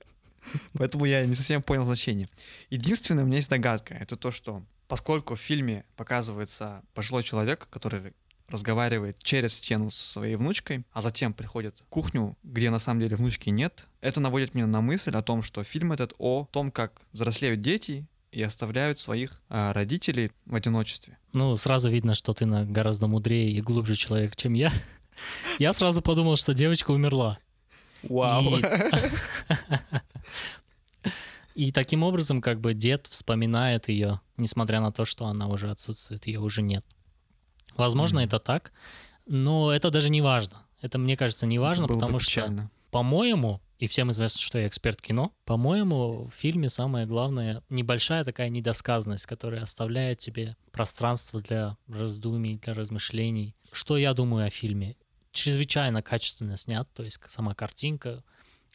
Поэтому 0.74 1.06
я 1.06 1.26
не 1.26 1.36
совсем 1.36 1.62
понял 1.62 1.84
значение. 1.84 2.30
Единственное, 2.70 3.24
у 3.24 3.28
меня 3.28 3.38
есть 3.38 3.50
догадка. 3.50 3.94
Это 3.96 4.16
то, 4.16 4.32
что 4.32 4.64
поскольку 4.88 5.36
в 5.36 5.40
фильме 5.40 5.84
показывается 5.98 6.82
пожилой 6.94 7.24
человек, 7.24 7.68
который 7.70 8.14
разговаривает 8.48 9.22
через 9.22 9.54
стену 9.54 9.92
со 9.92 10.06
своей 10.06 10.36
внучкой, 10.36 10.84
а 10.92 11.02
затем 11.02 11.34
приходит 11.34 11.78
в 11.80 11.86
кухню, 11.90 12.36
где 12.44 12.72
на 12.72 12.80
самом 12.80 13.02
деле 13.02 13.16
внучки 13.16 13.50
нет, 13.50 13.86
это 14.02 14.20
наводит 14.20 14.56
меня 14.56 14.66
на 14.66 14.82
мысль 14.82 15.16
о 15.16 15.22
том, 15.22 15.44
что 15.44 15.64
фильм 15.64 15.92
этот 15.92 16.14
о 16.18 16.48
том, 16.52 16.72
как 16.72 17.02
взрослеют 17.12 17.62
дети 17.62 18.08
и 18.32 18.42
оставляют 18.44 19.00
своих 19.00 19.42
а, 19.50 19.74
родителей 19.74 20.32
в 20.46 20.56
одиночестве. 20.56 21.18
Ну, 21.34 21.56
сразу 21.56 21.90
видно, 21.90 22.14
что 22.16 22.34
ты 22.34 22.46
на 22.46 22.64
гораздо 22.66 23.08
мудрее 23.08 23.52
и 23.52 23.62
глубже 23.62 23.96
человек, 23.96 24.36
чем 24.36 24.54
я. 24.54 24.72
Я 25.60 25.74
сразу 25.74 26.02
подумал, 26.02 26.36
что 26.36 26.54
девочка 26.54 26.92
умерла. 26.92 27.40
И- 28.04 28.64
И 31.56 31.72
таким 31.74 32.04
образом, 32.04 32.42
как 32.42 32.62
бы 32.62 32.74
дед 32.74 33.08
вспоминает 33.08 33.90
ее, 33.90 34.22
несмотря 34.38 34.80
на 34.80 34.92
то, 34.94 35.04
что 35.04 35.26
она 35.26 35.48
уже 35.48 35.70
отсутствует, 35.72 36.26
ее 36.28 36.40
уже 36.40 36.62
нет. 36.62 36.86
Возможно, 37.76 38.20
это 38.20 38.40
так, 38.40 38.72
но 39.26 39.72
это 39.74 39.90
даже 39.92 40.10
не 40.10 40.22
важно. 40.22 40.66
Это, 40.82 40.98
мне 40.98 41.18
кажется, 41.18 41.46
не 41.46 41.60
важно, 41.60 41.88
потому 41.96 42.20
что, 42.20 42.30
по-моему, 42.92 43.62
и 43.80 43.88
всем 43.88 44.12
известно, 44.12 44.42
что 44.42 44.60
я 44.60 44.68
эксперт 44.68 45.02
кино, 45.02 45.34
по-моему, 45.46 46.26
в 46.26 46.32
фильме 46.32 46.70
самое 46.70 47.06
главное 47.06 47.64
небольшая 47.70 48.26
такая 48.26 48.50
недосказанность, 48.50 49.26
которая 49.26 49.62
оставляет 49.62 50.20
тебе 50.20 50.58
пространство 50.72 51.40
для 51.40 51.78
раздумий, 51.88 52.58
для 52.58 52.74
размышлений. 52.74 53.56
Что 53.72 53.98
я 53.98 54.14
думаю 54.14 54.48
о 54.48 54.50
фильме? 54.50 54.98
Чрезвычайно 55.32 56.04
качественно 56.04 56.58
снят, 56.58 56.90
то 56.94 57.04
есть 57.04 57.20
сама 57.28 57.56
картинка, 57.56 58.24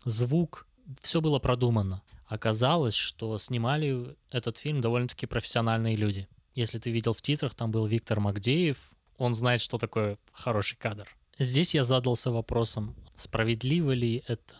звук, 0.06 0.66
все 1.00 1.20
было 1.20 1.38
продумано. 1.38 2.02
Оказалось, 2.26 2.94
что 2.94 3.36
снимали 3.36 4.16
этот 4.30 4.56
фильм 4.56 4.80
довольно-таки 4.80 5.26
профессиональные 5.26 5.96
люди. 5.96 6.28
Если 6.54 6.78
ты 6.78 6.90
видел 6.90 7.12
в 7.12 7.20
титрах, 7.20 7.54
там 7.54 7.70
был 7.70 7.86
Виктор 7.86 8.20
Магдеев, 8.20 8.78
он 9.18 9.34
знает, 9.34 9.60
что 9.60 9.76
такое 9.76 10.16
хороший 10.32 10.76
кадр. 10.76 11.14
Здесь 11.38 11.74
я 11.74 11.84
задался 11.84 12.30
вопросом, 12.30 12.94
справедливо 13.16 13.92
ли 13.92 14.24
это? 14.26 14.54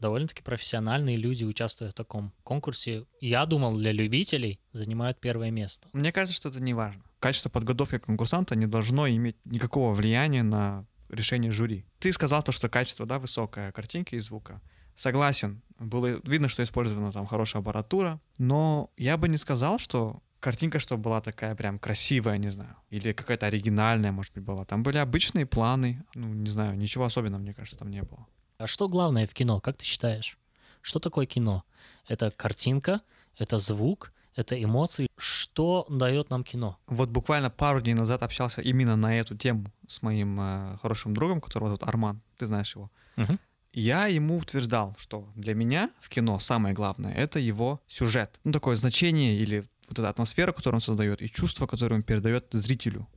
Довольно-таки 0.00 0.42
профессиональные 0.42 1.16
люди, 1.16 1.44
участвуя 1.44 1.90
в 1.90 1.94
таком 1.94 2.32
конкурсе, 2.42 3.04
я 3.20 3.44
думал, 3.46 3.76
для 3.76 3.92
любителей 3.92 4.58
занимают 4.72 5.20
первое 5.20 5.50
место. 5.50 5.88
Мне 5.92 6.10
кажется, 6.10 6.36
что 6.36 6.48
это 6.48 6.60
не 6.60 6.72
важно. 6.74 7.02
Качество 7.18 7.50
подготовки 7.50 7.98
конкурсанта 7.98 8.56
не 8.56 8.66
должно 8.66 9.06
иметь 9.08 9.36
никакого 9.44 9.94
влияния 9.94 10.42
на 10.42 10.86
решение 11.10 11.52
жюри. 11.52 11.84
Ты 11.98 12.12
сказал 12.12 12.42
то, 12.42 12.50
что 12.50 12.70
качество, 12.70 13.04
да, 13.04 13.18
высокое, 13.18 13.72
картинки 13.72 14.14
и 14.14 14.20
звука. 14.20 14.62
Согласен. 14.96 15.62
Было 15.78 16.20
видно, 16.24 16.48
что 16.48 16.62
использована 16.62 17.12
там 17.12 17.26
хорошая 17.26 17.62
аппаратура, 17.62 18.20
но 18.38 18.90
я 18.96 19.16
бы 19.16 19.28
не 19.28 19.36
сказал, 19.36 19.78
что 19.78 20.22
картинка, 20.40 20.78
чтобы 20.78 21.02
была 21.02 21.20
такая 21.20 21.54
прям 21.54 21.78
красивая, 21.78 22.38
не 22.38 22.50
знаю, 22.50 22.76
или 22.88 23.12
какая-то 23.12 23.46
оригинальная, 23.46 24.12
может 24.12 24.32
быть, 24.32 24.44
была. 24.44 24.64
Там 24.64 24.82
были 24.82 24.96
обычные 24.96 25.46
планы, 25.46 26.02
ну, 26.14 26.28
не 26.28 26.48
знаю, 26.48 26.76
ничего 26.76 27.04
особенного, 27.04 27.40
мне 27.40 27.54
кажется, 27.54 27.78
там 27.78 27.90
не 27.90 28.02
было. 28.02 28.26
А 28.60 28.66
что 28.66 28.88
главное 28.88 29.26
в 29.26 29.32
кино, 29.32 29.58
как 29.58 29.78
ты 29.78 29.86
считаешь? 29.86 30.36
Что 30.82 30.98
такое 30.98 31.24
кино? 31.24 31.64
Это 32.06 32.30
картинка, 32.30 33.00
это 33.38 33.58
звук, 33.58 34.12
это 34.36 34.62
эмоции. 34.62 35.08
Что 35.16 35.86
дает 35.88 36.28
нам 36.28 36.44
кино? 36.44 36.76
Вот 36.86 37.08
буквально 37.08 37.48
пару 37.48 37.80
дней 37.80 37.94
назад 37.94 38.22
общался 38.22 38.60
именно 38.60 38.96
на 38.96 39.18
эту 39.18 39.34
тему 39.34 39.64
с 39.88 40.02
моим 40.02 40.38
э, 40.38 40.76
хорошим 40.82 41.14
другом, 41.14 41.40
которого 41.40 41.68
зовут 41.68 41.84
Арман, 41.84 42.20
ты 42.36 42.44
знаешь 42.44 42.76
его. 42.76 42.90
Мгм. 43.16 43.40
Я 43.72 44.08
ему 44.08 44.36
утверждал, 44.36 44.94
что 44.98 45.26
для 45.36 45.54
меня 45.54 45.90
в 45.98 46.10
кино 46.10 46.38
самое 46.38 46.74
главное— 46.74 47.14
это 47.16 47.38
его 47.38 47.80
сюжет. 47.88 48.40
Ну, 48.44 48.52
такое 48.52 48.76
значение 48.76 49.36
или 49.36 49.64
вот 49.88 49.98
эта 49.98 50.10
атмосфера, 50.10 50.52
которую 50.52 50.76
он 50.76 50.82
создает, 50.82 51.22
и 51.22 51.30
чувство, 51.30 51.66
которое 51.66 51.94
он 51.94 52.02
передает 52.02 52.48
зрителю. 52.52 53.08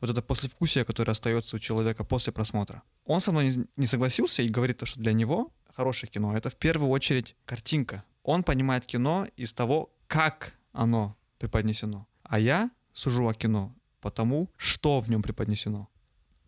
Вот 0.00 0.10
это 0.10 0.22
послевкусие, 0.22 0.84
которое 0.84 1.12
остается 1.12 1.56
у 1.56 1.58
человека 1.58 2.04
после 2.04 2.32
просмотра. 2.32 2.82
Он 3.04 3.20
со 3.20 3.32
мной 3.32 3.54
не- 3.76 3.86
согласился 3.86 4.42
и 4.42 4.48
говорит 4.48 4.78
то, 4.78 4.86
что 4.86 5.00
для 5.00 5.12
него 5.12 5.52
хорошее 5.74 6.10
кино— 6.10 6.36
это 6.36 6.50
в 6.50 6.56
первую 6.56 6.90
очередь 6.90 7.36
картинка. 7.44 8.04
Он 8.22 8.42
понимает 8.42 8.86
кино 8.86 9.26
из 9.36 9.52
того, 9.52 9.90
как 10.06 10.54
оно 10.72 11.16
преподнесено. 11.38 12.06
А 12.22 12.38
я 12.38 12.70
сужу 12.92 13.28
о 13.28 13.34
кино 13.34 13.74
потому, 14.00 14.50
что 14.56 15.00
в 15.00 15.08
нем 15.10 15.22
преподнесено. 15.22 15.88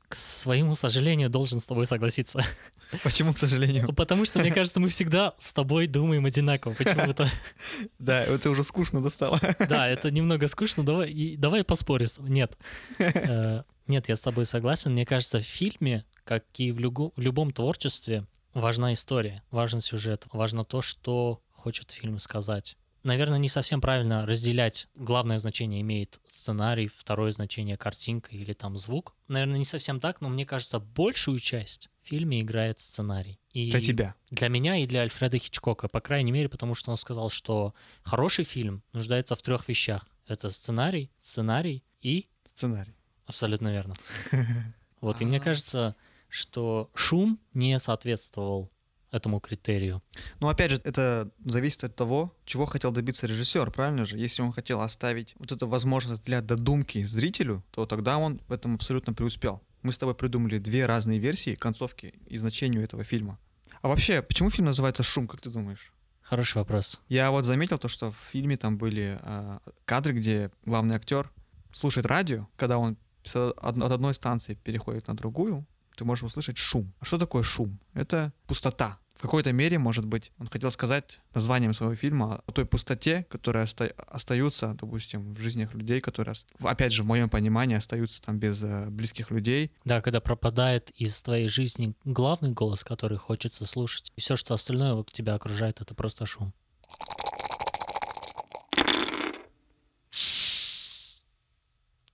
К 0.09 0.15
своему 0.15 0.77
сожалению, 0.77 1.29
должен 1.31 1.59
с 1.61 1.67
тобой 1.67 1.85
согласиться. 1.87 2.41
Почему, 3.03 3.33
к 3.33 3.39
сожалению? 3.39 3.93
Потому 3.93 4.25
что, 4.25 4.39
мне 4.39 4.53
кажется, 4.53 4.79
мы 4.79 4.89
всегда 4.89 5.35
с 5.39 5.53
тобой 5.53 5.87
думаем 5.89 6.25
одинаково. 6.27 6.75
Почему-то. 6.75 7.27
Да, 7.99 8.23
это 8.23 8.51
уже 8.51 8.63
скучно 8.63 9.03
достало. 9.03 9.41
Да, 9.69 9.89
это 9.89 10.11
немного 10.13 10.47
скучно. 10.49 10.85
Давай, 10.85 11.11
и- 11.11 11.37
давай 11.37 11.65
поспорим. 11.65 12.07
Нет. 12.21 12.57
Э, 12.99 13.63
Нет, 13.89 14.09
я 14.09 14.15
с 14.17 14.21
тобой 14.21 14.45
согласен. 14.47 14.93
Мне 14.93 15.05
кажется, 15.05 15.41
в 15.41 15.45
фильме, 15.45 16.05
как 16.25 16.45
и 16.59 16.71
в, 16.71 16.79
люгу- 16.79 17.13
в 17.17 17.21
любом 17.21 17.51
творчестве, 17.53 18.25
важна 18.55 18.93
история, 18.93 19.43
важен 19.51 19.81
сюжет, 19.81 20.27
важно 20.33 20.65
то, 20.65 20.83
что 20.83 21.41
хочет 21.51 21.91
фильм 21.91 22.19
сказать. 22.21 22.77
Наверное, 23.07 23.39
не 23.39 23.49
совсем 23.49 23.81
правильно 23.81 24.27
разделять. 24.27 24.89
Главное 24.97 25.39
значение 25.39 25.81
имеет 25.83 26.21
сценарий, 26.27 26.89
второе 26.89 27.31
значение 27.31 27.77
картинка 27.77 28.35
или 28.35 28.53
там 28.53 28.77
звук. 28.77 29.15
Наверное, 29.29 29.59
не 29.59 29.65
совсем 29.65 30.01
так, 30.01 30.21
но 30.21 30.29
мне 30.29 30.45
кажется, 30.45 30.81
большую 30.81 31.39
часть 31.39 31.89
в 32.03 32.09
фильме 32.09 32.41
играет 32.41 32.81
сценарий. 32.81 33.39
И 33.53 33.71
Для 33.71 33.81
тебя. 33.81 34.15
для 34.31 34.49
меня 34.49 34.79
и 34.79 34.89
для 34.89 35.03
Альфреда 35.03 35.39
Хичкока, 35.39 35.87
по 35.87 36.01
крайней 36.01 36.33
мере, 36.33 36.49
потому 36.49 36.75
что 36.75 36.91
он 36.91 36.97
сказал, 36.97 37.31
что 37.31 37.75
хороший 38.03 38.45
фильм 38.45 38.83
нуждается 38.93 39.37
в 39.37 39.43
трех 39.43 39.69
вещах. 39.69 40.05
Это 40.27 40.51
сценарий, 40.51 41.13
сценарий 41.21 41.85
и... 42.01 42.29
Сценарий. 42.43 42.97
Абсолютно 43.27 43.69
верно. 43.69 43.95
Вот, 45.03 45.21
и 45.21 45.25
мне 45.25 45.39
кажется, 45.39 45.95
что 46.29 46.91
шум 46.95 47.39
не 47.53 47.79
соответствовал 47.79 48.73
этому 49.11 49.41
критерию. 49.41 50.03
Но 50.41 50.49
опять 50.49 50.71
же, 50.73 50.81
это 50.85 51.31
зависит 51.45 51.85
от 51.85 51.97
того, 51.97 52.35
чего 52.45 52.67
хотел 52.67 52.93
добиться 52.93 53.27
режиссер, 53.27 53.71
правильно 53.71 54.05
же? 54.05 54.19
Если 54.19 54.43
он 54.43 54.53
хотел 54.53 54.81
оставить 54.81 55.35
вот 55.39 55.53
эту 55.53 55.69
возможность 55.69 56.23
для 56.23 56.41
додумки 56.41 57.05
зрителю, 57.05 57.65
то 57.71 57.87
тогда 57.87 58.19
он 58.19 58.41
в 58.49 58.53
этом 58.53 58.75
абсолютно 58.75 59.13
преуспел. 59.13 59.63
Мы 59.83 59.93
с 59.93 59.99
тобой 59.99 60.15
придумали 60.15 60.59
две 60.59 60.87
разные 60.87 61.19
версии 61.19 61.55
концовки 61.55 62.15
и 62.27 62.39
значению 62.39 62.83
этого 62.83 63.05
фильма. 63.05 63.39
А 63.83 63.89
вообще, 63.89 64.23
почему 64.23 64.51
фильм 64.51 64.67
называется 64.67 65.03
«Шум», 65.03 65.29
как 65.29 65.41
ты 65.41 65.51
думаешь? 65.51 65.93
Хороший 66.23 66.59
вопрос. 66.59 67.01
Я 67.09 67.31
вот 67.31 67.45
заметил 67.45 67.79
то, 67.79 67.87
что 67.87 68.11
в 68.11 68.17
фильме 68.17 68.57
там 68.57 68.79
были 68.79 69.19
а, 69.23 69.61
кадры, 69.85 70.13
где 70.13 70.51
главный 70.65 70.97
актер 70.97 71.31
слушает 71.73 72.07
радио, 72.07 72.49
когда 72.57 72.79
он 72.79 72.97
от 73.35 73.93
одной 73.93 74.15
станции 74.15 74.55
переходит 74.55 75.09
на 75.09 75.15
другую, 75.15 75.67
ты 75.97 76.05
можешь 76.05 76.25
услышать 76.25 76.59
шум. 76.59 76.93
А 77.01 77.05
что 77.05 77.19
такое 77.19 77.43
шум? 77.43 77.79
Это 77.95 78.33
пустота. 78.47 78.99
В 79.15 79.23
какой-то 79.23 79.51
мере, 79.51 79.79
может 79.79 80.05
быть, 80.05 80.31
он 80.39 80.47
хотел 80.47 80.71
сказать 80.71 81.21
названием 81.33 81.73
своего 81.73 81.95
фильма 81.95 82.43
о 82.47 82.53
той 82.53 82.67
пустоте, 82.67 83.27
которая 83.31 83.65
оста- 83.65 83.95
остаются, 84.09 84.77
допустим, 84.79 85.33
в 85.33 85.41
жизнях 85.41 85.73
людей, 85.73 86.03
которые, 86.03 86.35
опять 86.61 86.93
же, 86.93 87.03
в 87.03 87.07
моем 87.07 87.31
понимании, 87.31 87.77
остаются 87.79 88.21
там 88.21 88.39
без 88.39 88.63
э, 88.63 88.91
близких 88.91 89.31
людей. 89.31 89.73
Да, 89.87 90.03
когда 90.03 90.21
пропадает 90.21 90.91
из 90.91 91.23
твоей 91.23 91.49
жизни 91.49 91.95
главный 92.05 92.51
голос, 92.51 92.85
который 92.85 93.17
хочется 93.17 93.65
слушать, 93.65 94.13
и 94.17 94.21
все, 94.21 94.37
что 94.37 94.53
остальное 94.53 94.93
вот 94.93 95.11
тебя 95.11 95.35
окружает, 95.35 95.81
это 95.81 95.95
просто 95.95 96.27
шум. 96.27 96.53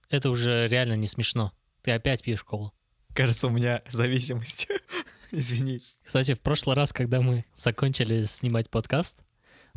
Это 0.08 0.30
уже 0.30 0.68
реально 0.68 0.94
не 0.94 1.08
смешно. 1.08 1.52
Ты 1.82 1.90
опять 1.90 2.22
пьешь 2.22 2.44
колу. 2.44 2.72
Кажется, 3.14 3.48
у 3.48 3.50
меня 3.50 3.82
зависимость. 3.88 4.68
Извини. 5.32 5.80
Кстати, 6.04 6.34
в 6.34 6.40
прошлый 6.40 6.76
раз, 6.76 6.92
когда 6.92 7.20
мы 7.20 7.44
закончили 7.54 8.24
снимать 8.24 8.70
подкаст, 8.70 9.18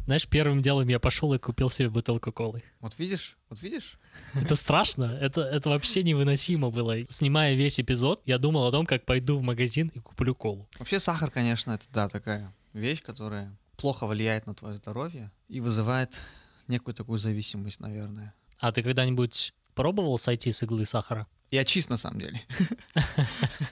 знаешь, 0.06 0.28
первым 0.28 0.62
делом 0.62 0.88
я 0.88 1.00
пошел 1.00 1.34
и 1.34 1.40
купил 1.40 1.70
себе 1.70 1.90
бутылку 1.90 2.32
колы. 2.32 2.62
Вот 2.80 2.98
видишь? 3.00 3.38
Вот 3.50 3.62
видишь? 3.62 4.00
Это 4.34 4.56
страшно, 4.56 5.18
это, 5.20 5.42
это 5.42 5.70
вообще 5.70 6.04
невыносимо 6.04 6.70
было. 6.70 6.96
Снимая 7.10 7.56
весь 7.56 7.80
эпизод, 7.80 8.22
я 8.26 8.38
думал 8.38 8.68
о 8.68 8.72
том, 8.72 8.86
как 8.86 9.06
пойду 9.06 9.38
в 9.38 9.42
магазин 9.42 9.92
и 9.94 10.00
куплю 10.00 10.36
колу. 10.36 10.68
Вообще 10.78 11.00
сахар, 11.00 11.32
конечно, 11.32 11.72
это 11.72 11.86
да, 11.92 12.08
такая 12.08 12.54
вещь, 12.74 13.02
которая 13.02 13.58
плохо 13.78 14.06
влияет 14.06 14.46
на 14.46 14.54
твое 14.54 14.78
здоровье 14.78 15.32
и 15.50 15.60
вызывает 15.60 16.20
некую 16.68 16.94
такую 16.94 17.20
зависимость, 17.20 17.80
наверное. 17.80 18.34
А 18.60 18.72
ты 18.72 18.84
когда-нибудь 18.84 19.54
пробовал 19.74 20.18
сойти 20.18 20.52
с 20.52 20.64
иглы 20.64 20.86
сахара? 20.86 21.28
Я 21.52 21.64
чист 21.64 21.90
на 21.90 21.98
самом 21.98 22.20
деле. 22.20 22.42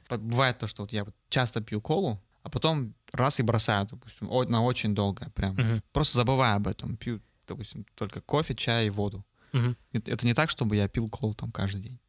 Бывает 0.10 0.58
то, 0.60 0.68
что 0.68 0.84
вот 0.84 0.94
я 0.94 1.06
часто 1.30 1.62
пью 1.62 1.82
колу, 1.82 2.22
а 2.44 2.50
потом 2.50 2.94
раз 3.12 3.39
и 3.39 3.44
бросаю, 3.44 3.88
допустим, 3.89 4.27
на 4.50 4.63
очень 4.63 4.94
долго, 4.94 5.30
прям. 5.32 5.82
Просто 5.92 6.15
забываю 6.18 6.58
об 6.58 6.68
этом. 6.68 6.98
Пью, 6.98 7.22
допустим, 7.48 7.86
только 7.96 8.22
кофе, 8.22 8.53
чай 8.56 8.88
и 8.88 8.89
воду. 8.89 9.25
Это 9.92 10.25
не 10.25 10.34
так, 10.34 10.50
чтобы 10.50 10.75
я 10.75 10.88
пил 10.88 11.08
колу 11.10 11.34
там 11.34 11.51
каждый 11.51 11.82
день. 11.82 12.00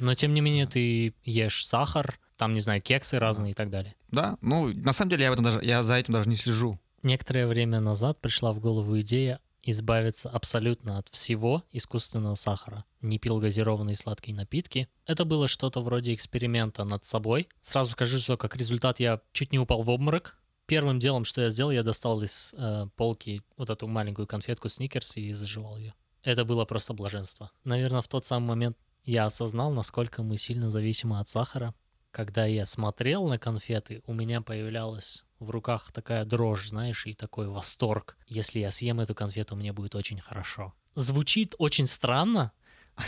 Но 0.00 0.14
тем 0.14 0.34
не 0.34 0.40
менее 0.40 0.66
ты 0.66 1.14
ешь 1.24 1.66
сахар, 1.66 2.18
там, 2.36 2.52
не 2.52 2.60
знаю, 2.60 2.82
кексы 2.82 3.18
разные 3.18 3.52
и 3.52 3.54
так 3.54 3.70
далее. 3.70 3.94
Да, 4.10 4.36
ну, 4.40 4.72
на 4.72 4.92
самом 4.92 5.10
деле 5.10 5.24
я, 5.24 5.30
в 5.30 5.34
этом 5.34 5.44
даже, 5.44 5.64
я 5.64 5.82
за 5.82 5.94
этим 5.94 6.14
даже 6.14 6.28
не 6.28 6.36
слежу. 6.36 6.78
Некоторое 7.02 7.46
время 7.46 7.80
назад 7.80 8.20
пришла 8.20 8.52
в 8.52 8.60
голову 8.60 9.00
идея 9.00 9.40
избавиться 9.62 10.28
абсолютно 10.28 10.98
от 10.98 11.08
всего 11.08 11.62
искусственного 11.70 12.34
сахара. 12.34 12.84
Не 13.00 13.18
пил 13.18 13.38
газированные 13.38 13.96
сладкие 13.96 14.36
напитки. 14.36 14.88
Это 15.06 15.24
было 15.24 15.48
что-то 15.48 15.80
вроде 15.80 16.14
эксперимента 16.14 16.84
над 16.84 17.04
собой. 17.04 17.48
Сразу 17.60 17.90
скажу, 17.90 18.18
что 18.18 18.36
как 18.36 18.56
результат 18.56 19.00
я 19.00 19.20
чуть 19.32 19.52
не 19.52 19.58
упал 19.58 19.82
в 19.82 19.90
обморок. 19.90 20.38
Первым 20.66 20.98
делом, 20.98 21.24
что 21.24 21.42
я 21.42 21.50
сделал, 21.50 21.70
я 21.70 21.82
достал 21.82 22.22
из 22.22 22.54
э, 22.56 22.86
полки 22.96 23.42
вот 23.56 23.70
эту 23.70 23.88
маленькую 23.88 24.26
конфетку 24.26 24.68
Сникерс 24.68 25.16
и 25.16 25.32
заживал 25.32 25.76
ее. 25.76 25.94
Это 26.22 26.44
было 26.44 26.64
просто 26.64 26.92
блаженство. 26.94 27.50
Наверное, 27.64 28.00
в 28.00 28.08
тот 28.08 28.24
самый 28.24 28.48
момент 28.48 28.78
я 29.04 29.26
осознал, 29.26 29.72
насколько 29.72 30.22
мы 30.22 30.38
сильно 30.38 30.68
зависимы 30.68 31.18
от 31.18 31.28
сахара. 31.28 31.74
Когда 32.12 32.44
я 32.46 32.64
смотрел 32.66 33.26
на 33.26 33.38
конфеты, 33.38 34.02
у 34.06 34.12
меня 34.12 34.40
появлялась 34.40 35.24
в 35.42 35.50
руках 35.50 35.92
такая 35.92 36.24
дрожь, 36.24 36.68
знаешь, 36.68 37.06
и 37.06 37.14
такой 37.14 37.48
восторг. 37.48 38.16
Если 38.26 38.60
я 38.60 38.70
съем 38.70 39.00
эту 39.00 39.14
конфету, 39.14 39.56
мне 39.56 39.72
будет 39.72 39.94
очень 39.94 40.20
хорошо. 40.20 40.72
Звучит 40.94 41.54
очень 41.58 41.86
странно, 41.86 42.52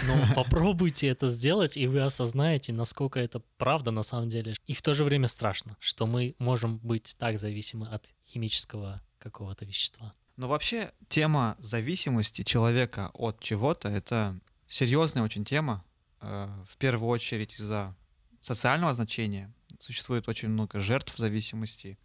но 0.06 0.14
попробуйте 0.34 1.08
это 1.08 1.30
сделать, 1.30 1.76
и 1.76 1.86
вы 1.86 2.00
осознаете, 2.00 2.72
насколько 2.72 3.20
это 3.20 3.40
правда 3.58 3.90
на 3.90 4.02
самом 4.02 4.28
деле. 4.28 4.54
И 4.66 4.74
в 4.74 4.82
то 4.82 4.94
же 4.94 5.04
время 5.04 5.28
страшно, 5.28 5.76
что 5.80 6.06
мы 6.06 6.34
можем 6.38 6.78
быть 6.78 7.16
так 7.18 7.38
зависимы 7.38 7.88
от 7.88 8.14
химического 8.26 9.00
какого-то 9.18 9.64
вещества. 9.64 10.12
Но 10.36 10.48
вообще 10.48 10.92
тема 11.08 11.56
зависимости 11.60 12.42
человека 12.42 13.10
от 13.14 13.40
чего-то— 13.40 13.88
это 13.90 14.38
серьезная 14.66 15.22
очень 15.22 15.44
тема. 15.44 15.84
Э, 16.20 16.48
В 16.66 16.76
первую 16.76 17.08
очередь 17.08 17.54
из-за 17.58 17.94
социального 18.40 18.92
значения. 18.94 19.52
Существует 19.78 20.28
очень 20.28 20.48
много 20.48 20.80
жертв 20.80 21.16
зависимости, 21.16 21.98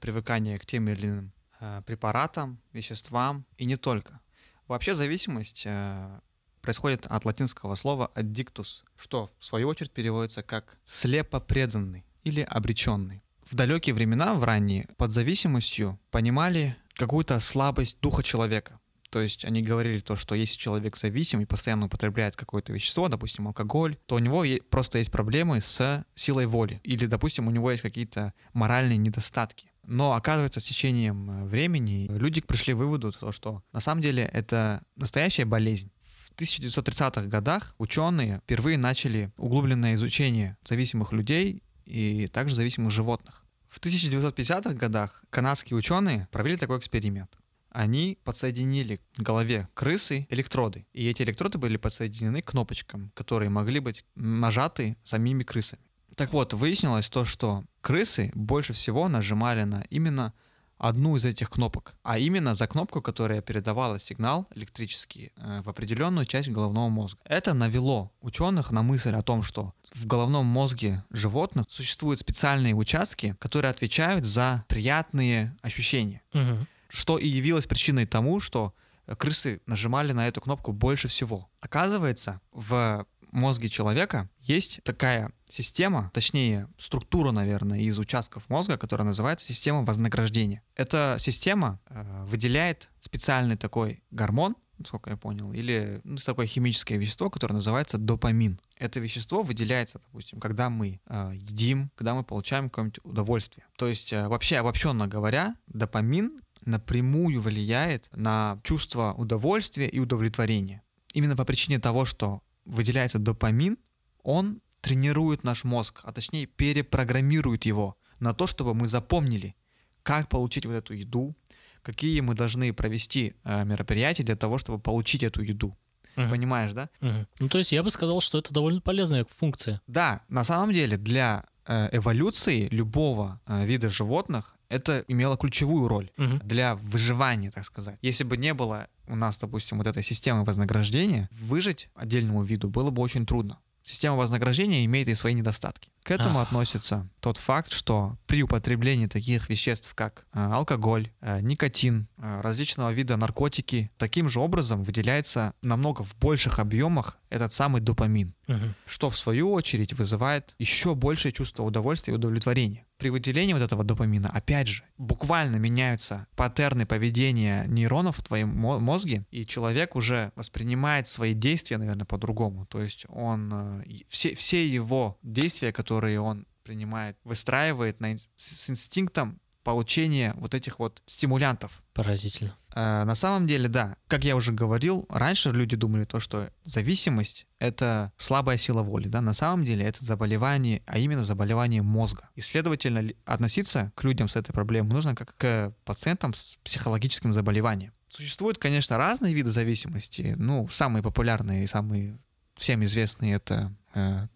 привыкания 0.00 0.58
к 0.58 0.66
тем 0.66 0.88
или 0.88 1.06
иным 1.06 1.32
э, 1.60 1.82
препаратам, 1.86 2.60
веществам 2.72 3.44
и 3.56 3.64
не 3.64 3.76
только. 3.76 4.20
Вообще 4.66 4.94
зависимость 4.94 5.62
э, 5.66 6.20
происходит 6.60 7.06
от 7.06 7.24
латинского 7.24 7.74
слова 7.74 8.10
addictus, 8.14 8.82
что 8.96 9.30
в 9.38 9.44
свою 9.44 9.68
очередь 9.68 9.92
переводится 9.92 10.42
как 10.42 10.78
слепо 10.84 11.40
преданный 11.40 12.04
или 12.22 12.40
обреченный. 12.40 13.22
В 13.44 13.54
далекие 13.54 13.94
времена, 13.94 14.34
в 14.34 14.44
ранние, 14.44 14.88
под 14.96 15.12
зависимостью 15.12 16.00
понимали 16.10 16.76
какую-то 16.94 17.38
слабость 17.40 18.00
духа 18.00 18.22
человека. 18.22 18.80
То 19.10 19.20
есть 19.20 19.44
они 19.44 19.62
говорили 19.62 20.00
то, 20.00 20.16
что 20.16 20.34
если 20.34 20.58
человек 20.58 20.96
зависим 20.96 21.40
и 21.40 21.44
постоянно 21.44 21.86
употребляет 21.86 22.34
какое-то 22.34 22.72
вещество, 22.72 23.08
допустим, 23.08 23.46
алкоголь, 23.46 23.96
то 24.06 24.16
у 24.16 24.18
него 24.18 24.44
просто 24.70 24.98
есть 24.98 25.12
проблемы 25.12 25.60
с 25.60 26.04
силой 26.16 26.46
воли. 26.46 26.80
Или, 26.82 27.06
допустим, 27.06 27.46
у 27.46 27.52
него 27.52 27.70
есть 27.70 27.82
какие-то 27.82 28.32
моральные 28.54 28.96
недостатки. 28.96 29.70
Но 29.86 30.14
оказывается, 30.14 30.60
с 30.60 30.64
течением 30.64 31.30
э, 31.30 31.44
времени 31.44 32.08
люди 32.10 32.40
пришли 32.40 32.74
к 32.74 32.76
выводу, 32.76 33.12
что 33.32 33.62
на 33.72 33.80
самом 33.80 34.02
деле 34.02 34.24
это 34.32 34.82
настоящая 34.96 35.44
болезнь. 35.44 35.90
В 36.02 36.32
1930-х 36.36 37.28
годах 37.28 37.74
ученые 37.78 38.40
впервые 38.44 38.78
начали 38.78 39.32
углубленное 39.36 39.94
изучение 39.94 40.56
зависимых 40.64 41.12
людей 41.12 41.62
и 41.84 42.26
также 42.28 42.54
зависимых 42.54 42.92
животных. 42.92 43.44
В 43.68 43.80
1950-х 43.80 44.74
годах 44.74 45.24
канадские 45.30 45.76
ученые 45.76 46.28
провели 46.30 46.56
такой 46.56 46.78
эксперимент 46.78 47.36
они 47.74 48.18
подсоединили 48.22 49.00
к 49.16 49.20
голове 49.20 49.68
крысы 49.74 50.28
электроды. 50.30 50.86
И 50.92 51.08
эти 51.08 51.22
электроды 51.22 51.58
были 51.58 51.76
подсоединены 51.76 52.40
к 52.40 52.52
кнопочкам, 52.52 53.10
которые 53.14 53.50
могли 53.50 53.80
быть 53.80 54.04
нажаты 54.14 54.96
самими 55.02 55.42
крысами. 55.42 55.82
Так 56.16 56.32
вот, 56.32 56.54
выяснилось 56.54 57.08
то, 57.08 57.24
что 57.24 57.64
крысы 57.80 58.30
больше 58.34 58.72
всего 58.72 59.08
нажимали 59.08 59.64
на 59.64 59.84
именно 59.90 60.32
одну 60.76 61.16
из 61.16 61.24
этих 61.24 61.50
кнопок, 61.50 61.94
а 62.02 62.18
именно 62.18 62.54
за 62.54 62.66
кнопку, 62.66 63.00
которая 63.00 63.40
передавала 63.40 63.98
сигнал 63.98 64.46
электрический 64.54 65.32
э, 65.36 65.62
в 65.62 65.68
определенную 65.68 66.26
часть 66.26 66.48
головного 66.48 66.88
мозга. 66.88 67.20
Это 67.24 67.54
навело 67.54 68.12
ученых 68.20 68.70
на 68.70 68.82
мысль 68.82 69.14
о 69.14 69.22
том, 69.22 69.42
что 69.42 69.72
в 69.94 70.06
головном 70.06 70.46
мозге 70.46 71.04
животных 71.10 71.66
существуют 71.68 72.18
специальные 72.18 72.74
участки, 72.74 73.36
которые 73.38 73.70
отвечают 73.70 74.24
за 74.24 74.64
приятные 74.68 75.56
ощущения. 75.62 76.22
Угу 76.34 76.66
что 76.94 77.18
и 77.18 77.26
явилось 77.26 77.66
причиной 77.66 78.06
тому, 78.06 78.38
что 78.38 78.72
крысы 79.18 79.60
нажимали 79.66 80.12
на 80.12 80.28
эту 80.28 80.40
кнопку 80.40 80.72
больше 80.72 81.08
всего. 81.08 81.50
Оказывается, 81.60 82.40
в 82.52 83.04
мозге 83.34 83.68
человека 83.68 84.28
есть 84.40 84.80
такая 84.84 85.32
система, 85.48 86.10
точнее 86.14 86.68
структура, 86.78 87.30
наверное, 87.30 87.80
из 87.80 87.98
участков 87.98 88.48
мозга, 88.48 88.78
которая 88.78 89.06
называется 89.06 89.46
система 89.46 89.84
вознаграждения. 89.84 90.62
Эта 90.74 91.16
система 91.18 91.80
э, 91.88 92.24
выделяет 92.26 92.90
специальный 93.00 93.56
такой 93.56 94.02
гормон, 94.10 94.56
насколько 94.78 95.10
я 95.10 95.16
понял, 95.16 95.52
или 95.52 96.00
ну, 96.04 96.16
такое 96.16 96.46
химическое 96.46 96.96
вещество, 96.96 97.30
которое 97.30 97.54
называется 97.54 97.98
допамин. 97.98 98.58
Это 98.76 99.00
вещество 99.00 99.42
выделяется, 99.42 100.00
допустим, 100.00 100.40
когда 100.40 100.70
мы 100.70 101.00
э, 101.06 101.32
едим, 101.34 101.90
когда 101.94 102.14
мы 102.14 102.24
получаем 102.24 102.68
какое-нибудь 102.68 103.00
удовольствие. 103.04 103.66
То 103.76 103.88
есть, 103.88 104.12
э, 104.12 104.28
вообще 104.28 104.56
обобщенно 104.56 105.06
говоря, 105.06 105.56
допамин 105.66 106.40
напрямую 106.64 107.40
влияет 107.40 108.08
на 108.12 108.58
чувство 108.62 109.14
удовольствия 109.16 109.88
и 109.88 109.98
удовлетворения. 109.98 110.82
Именно 111.12 111.36
по 111.36 111.44
причине 111.44 111.78
того, 111.78 112.04
что 112.04 112.42
выделяется 112.64 113.18
допамин, 113.18 113.78
он 114.22 114.60
тренирует 114.80 115.44
наш 115.44 115.64
мозг, 115.64 116.00
а 116.02 116.12
точнее 116.12 116.46
перепрограммирует 116.46 117.64
его 117.64 117.96
на 118.20 118.34
то, 118.34 118.46
чтобы 118.46 118.74
мы 118.74 118.86
запомнили, 118.86 119.54
как 120.02 120.28
получить 120.28 120.66
вот 120.66 120.74
эту 120.74 120.94
еду, 120.94 121.34
какие 121.82 122.20
мы 122.20 122.34
должны 122.34 122.72
провести 122.72 123.34
э, 123.44 123.64
мероприятия 123.64 124.24
для 124.24 124.36
того, 124.36 124.58
чтобы 124.58 124.78
получить 124.78 125.22
эту 125.22 125.42
еду. 125.42 125.76
Угу. 126.16 126.28
Понимаешь, 126.30 126.72
да? 126.72 126.88
Угу. 127.00 127.26
Ну, 127.40 127.48
то 127.48 127.58
есть 127.58 127.72
я 127.72 127.82
бы 127.82 127.90
сказал, 127.90 128.20
что 128.20 128.38
это 128.38 128.52
довольно 128.52 128.80
полезная 128.80 129.24
функция. 129.24 129.80
Да, 129.86 130.22
на 130.28 130.44
самом 130.44 130.72
деле 130.72 130.96
для 130.96 131.44
э, 131.66 131.88
эволюции 131.92 132.68
любого 132.68 133.40
э, 133.46 133.64
вида 133.66 133.90
животных 133.90 134.56
это 134.74 135.04
имело 135.08 135.36
ключевую 135.36 135.88
роль 135.88 136.10
угу. 136.18 136.40
для 136.42 136.74
выживания, 136.76 137.50
так 137.50 137.64
сказать. 137.64 137.98
Если 138.02 138.24
бы 138.24 138.36
не 138.36 138.54
было 138.54 138.88
у 139.06 139.16
нас, 139.16 139.38
допустим, 139.38 139.78
вот 139.78 139.86
этой 139.86 140.02
системы 140.02 140.44
вознаграждения, 140.44 141.28
выжить 141.30 141.90
отдельному 141.94 142.42
виду 142.42 142.68
было 142.68 142.90
бы 142.90 143.02
очень 143.02 143.26
трудно. 143.26 143.58
Система 143.86 144.16
вознаграждения 144.16 144.82
имеет 144.86 145.08
и 145.08 145.14
свои 145.14 145.34
недостатки. 145.34 145.90
К 146.04 146.12
этому 146.12 146.38
Ах. 146.38 146.48
относится 146.48 147.06
тот 147.20 147.36
факт, 147.36 147.70
что 147.70 148.16
при 148.26 148.42
употреблении 148.42 149.06
таких 149.06 149.50
веществ, 149.50 149.94
как 149.94 150.26
э, 150.32 150.42
алкоголь, 150.42 151.10
э, 151.20 151.42
никотин, 151.42 152.08
э, 152.16 152.40
различного 152.40 152.90
вида 152.92 153.18
наркотики, 153.18 153.90
таким 153.98 154.30
же 154.30 154.40
образом 154.40 154.82
выделяется 154.84 155.52
намного 155.60 156.02
в 156.02 156.16
больших 156.16 156.60
объемах 156.60 157.18
этот 157.28 157.52
самый 157.52 157.82
допамин, 157.82 158.34
угу. 158.48 158.74
что 158.86 159.10
в 159.10 159.18
свою 159.18 159.52
очередь 159.52 159.92
вызывает 159.92 160.54
еще 160.58 160.94
большее 160.94 161.32
чувство 161.32 161.62
удовольствия 161.62 162.14
и 162.14 162.16
удовлетворения 162.16 162.83
при 162.98 163.10
выделении 163.10 163.52
вот 163.52 163.62
этого 163.62 163.84
допамина, 163.84 164.30
опять 164.32 164.68
же, 164.68 164.84
буквально 164.98 165.56
меняются 165.56 166.26
паттерны 166.36 166.86
поведения 166.86 167.64
нейронов 167.66 168.18
в 168.18 168.22
твоем 168.22 168.50
мозге, 168.50 169.26
и 169.30 169.44
человек 169.44 169.96
уже 169.96 170.32
воспринимает 170.36 171.08
свои 171.08 171.34
действия, 171.34 171.78
наверное, 171.78 172.06
по-другому. 172.06 172.66
То 172.66 172.80
есть 172.80 173.06
он 173.08 173.50
э, 173.52 173.84
все, 174.08 174.34
все 174.34 174.66
его 174.66 175.18
действия, 175.22 175.72
которые 175.72 176.20
он 176.20 176.46
принимает, 176.62 177.16
выстраивает 177.24 178.00
на, 178.00 178.16
с 178.36 178.70
инстинктом 178.70 179.40
получения 179.64 180.34
вот 180.36 180.54
этих 180.54 180.78
вот 180.78 181.02
стимулянтов. 181.06 181.82
Поразительно. 181.94 182.56
Э, 182.74 183.04
на 183.04 183.14
самом 183.14 183.46
деле, 183.46 183.68
да, 183.68 183.96
как 184.08 184.24
я 184.24 184.34
уже 184.34 184.52
говорил, 184.52 185.06
раньше 185.08 185.50
люди 185.50 185.76
думали 185.76 186.04
то, 186.04 186.18
что 186.18 186.50
зависимость— 186.64 187.46
это 187.60 188.12
слабая 188.18 188.58
сила 188.58 188.82
воли, 188.82 189.06
да, 189.06 189.20
на 189.20 189.32
самом 189.32 189.64
деле 189.64 189.84
это 189.84 190.04
заболевание, 190.04 190.82
а 190.86 190.98
именно 190.98 191.24
заболевание 191.24 191.82
мозга. 191.82 192.28
И, 192.34 192.40
следовательно, 192.40 193.12
относиться 193.24 193.92
к 193.94 194.02
людям 194.02 194.26
с 194.28 194.34
этой 194.34 194.52
проблемой 194.52 194.92
нужно 194.92 195.14
как 195.14 195.36
к 195.36 195.72
пациентам 195.84 196.34
с 196.34 196.58
психологическим 196.64 197.32
заболеванием. 197.32 197.92
Существуют, 198.08 198.58
конечно, 198.58 198.98
разные 198.98 199.34
виды 199.34 199.50
зависимости, 199.52 200.34
ну, 200.36 200.68
самые 200.68 201.02
популярные 201.02 201.64
и 201.64 201.68
самые 201.68 202.18
всем 202.56 202.84
известные 202.84 203.34
это 203.34 203.74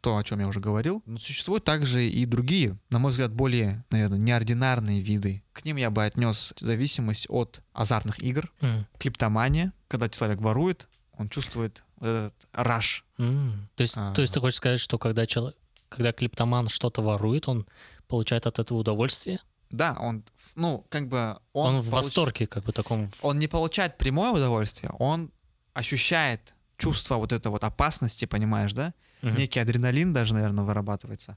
то, 0.01 0.17
о 0.17 0.23
чем 0.23 0.41
я 0.41 0.47
уже 0.47 0.61
говорил. 0.61 1.03
Но 1.05 1.19
существуют 1.19 1.65
также 1.65 2.07
и 2.07 2.25
другие, 2.27 2.79
на 2.91 2.99
мой 2.99 3.11
взгляд, 3.11 3.33
более, 3.33 3.85
наверное, 3.91 4.19
неординарные 4.19 5.01
виды. 5.01 5.43
К 5.53 5.65
ним 5.65 5.77
я 5.77 5.91
бы 5.91 6.05
отнес 6.05 6.55
зависимость 6.59 7.27
от 7.29 7.61
азартных 7.73 8.23
игр, 8.23 8.53
mm. 8.61 8.85
клиптомания, 8.99 9.73
когда 9.89 10.09
человек 10.09 10.41
ворует, 10.41 10.89
он 11.17 11.29
чувствует 11.29 11.83
этот 12.01 12.35
раш. 12.53 13.05
Mm. 13.19 13.51
То, 13.75 13.83
есть, 13.83 13.95
а, 13.97 14.13
то 14.15 14.21
есть 14.21 14.33
ты 14.33 14.41
хочешь 14.41 14.59
сказать, 14.59 14.81
что 14.81 14.99
когда, 14.99 15.27
человек, 15.27 15.57
когда 15.89 16.13
клиптоман 16.13 16.69
что-то 16.69 17.03
ворует, 17.03 17.49
он 17.49 17.67
получает 18.07 18.47
от 18.47 18.59
этого 18.61 18.79
удовольствие? 18.79 19.41
Да, 19.71 19.97
он, 20.01 20.25
ну, 20.55 20.87
как 20.89 21.09
бы... 21.09 21.39
Он, 21.53 21.77
он 21.77 21.81
в 21.81 21.91
получ... 21.91 22.05
восторге, 22.05 22.47
как 22.47 22.65
бы 22.65 22.73
таком... 22.73 23.11
Он 23.21 23.39
не 23.39 23.49
получает 23.49 23.99
прямое 23.99 24.31
удовольствие, 24.31 24.93
он 24.99 25.31
ощущает 25.75 26.55
чувство 26.77 27.17
вот 27.17 27.33
этой 27.33 27.49
вот 27.49 27.65
опасности, 27.65 28.25
понимаешь, 28.25 28.73
да? 28.73 28.95
Угу. 29.23 29.31
Некий 29.33 29.61
адреналин 29.61 30.13
даже, 30.13 30.35
наверное, 30.35 30.65
вырабатывается. 30.65 31.37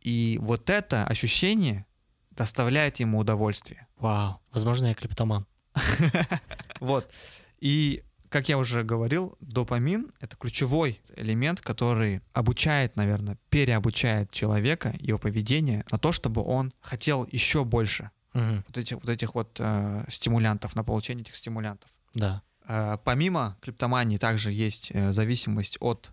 И 0.00 0.38
вот 0.42 0.70
это 0.70 1.06
ощущение 1.06 1.86
доставляет 2.30 2.98
ему 3.00 3.18
удовольствие. 3.18 3.86
Вау, 3.96 4.40
возможно, 4.52 4.88
я 4.88 4.94
клептоман. 4.94 5.46
Вот. 6.80 7.08
И, 7.60 8.02
как 8.28 8.48
я 8.48 8.58
уже 8.58 8.82
говорил, 8.82 9.36
допамин— 9.40 10.12
это 10.20 10.36
ключевой 10.36 11.00
элемент, 11.16 11.60
который 11.60 12.20
обучает, 12.32 12.96
наверное, 12.96 13.38
переобучает 13.48 14.30
человека, 14.32 14.94
его 14.98 15.18
поведение 15.18 15.84
на 15.90 15.98
то, 15.98 16.12
чтобы 16.12 16.42
он 16.42 16.74
хотел 16.80 17.26
еще 17.30 17.64
больше 17.64 18.10
вот 18.34 18.76
этих 18.76 18.96
вот, 18.96 19.08
этих 19.08 19.34
вот 19.34 19.56
э, 19.60 20.04
стимулянтов, 20.08 20.74
на 20.74 20.82
получение 20.82 21.22
этих 21.22 21.36
стимулянтов. 21.36 21.88
Да. 22.14 22.42
Э, 22.66 22.98
помимо 23.04 23.56
клиптомании 23.60 24.16
также 24.16 24.52
есть 24.52 24.90
э, 24.92 25.12
зависимость 25.12 25.78
от 25.80 26.10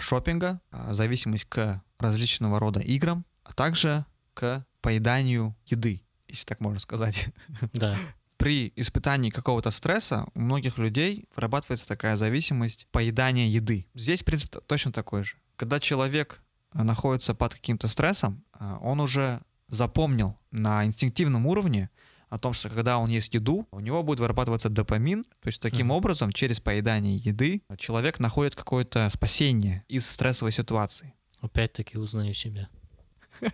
шопинга, 0.00 0.60
а, 0.70 0.92
зависимость 0.92 1.44
к 1.44 1.82
различного 1.98 2.58
рода 2.58 2.80
играм, 2.80 3.24
а 3.44 3.52
также 3.52 4.04
к 4.34 4.64
поеданию 4.80 5.56
еды, 5.66 6.02
если 6.28 6.44
так 6.46 6.60
можно 6.60 6.78
сказать. 6.78 7.28
Да. 7.72 7.96
При 8.36 8.72
испытании 8.76 9.30
какого-то 9.30 9.70
стресса 9.72 10.26
у 10.34 10.40
многих 10.40 10.78
людей 10.78 11.28
вырабатывается 11.34 11.88
такая 11.88 12.16
зависимость 12.16 12.86
поедания 12.92 13.48
еды. 13.48 13.86
Здесь 13.94 14.22
принцип 14.22 14.56
точно 14.66 14.92
такой 14.92 15.24
же. 15.24 15.36
Когда 15.56 15.80
человек 15.80 16.40
находится 16.72 17.34
под 17.34 17.54
каким-то 17.54 17.88
стрессом, 17.88 18.44
он 18.80 19.00
уже 19.00 19.40
запомнил 19.66 20.38
на 20.52 20.84
инстинктивном 20.84 21.46
уровне, 21.46 21.90
о 22.28 22.38
том, 22.38 22.52
что 22.52 22.68
когда 22.68 22.98
он 22.98 23.10
ест 23.10 23.32
еду, 23.34 23.66
у 23.70 23.80
него 23.80 24.02
будет 24.02 24.20
вырабатываться 24.20 24.68
допамин. 24.68 25.24
То 25.40 25.48
есть 25.48 25.60
таким 25.60 25.90
mm-hmm. 25.90 25.96
образом, 25.96 26.32
через 26.32 26.60
поедание 26.60 27.16
еды, 27.16 27.62
человек 27.76 28.18
находит 28.18 28.54
какое-то 28.54 29.08
спасение 29.10 29.84
из 29.88 30.08
стрессовой 30.08 30.52
ситуации. 30.52 31.14
Опять-таки 31.40 31.98
узнаю 31.98 32.34
себя. 32.34 32.68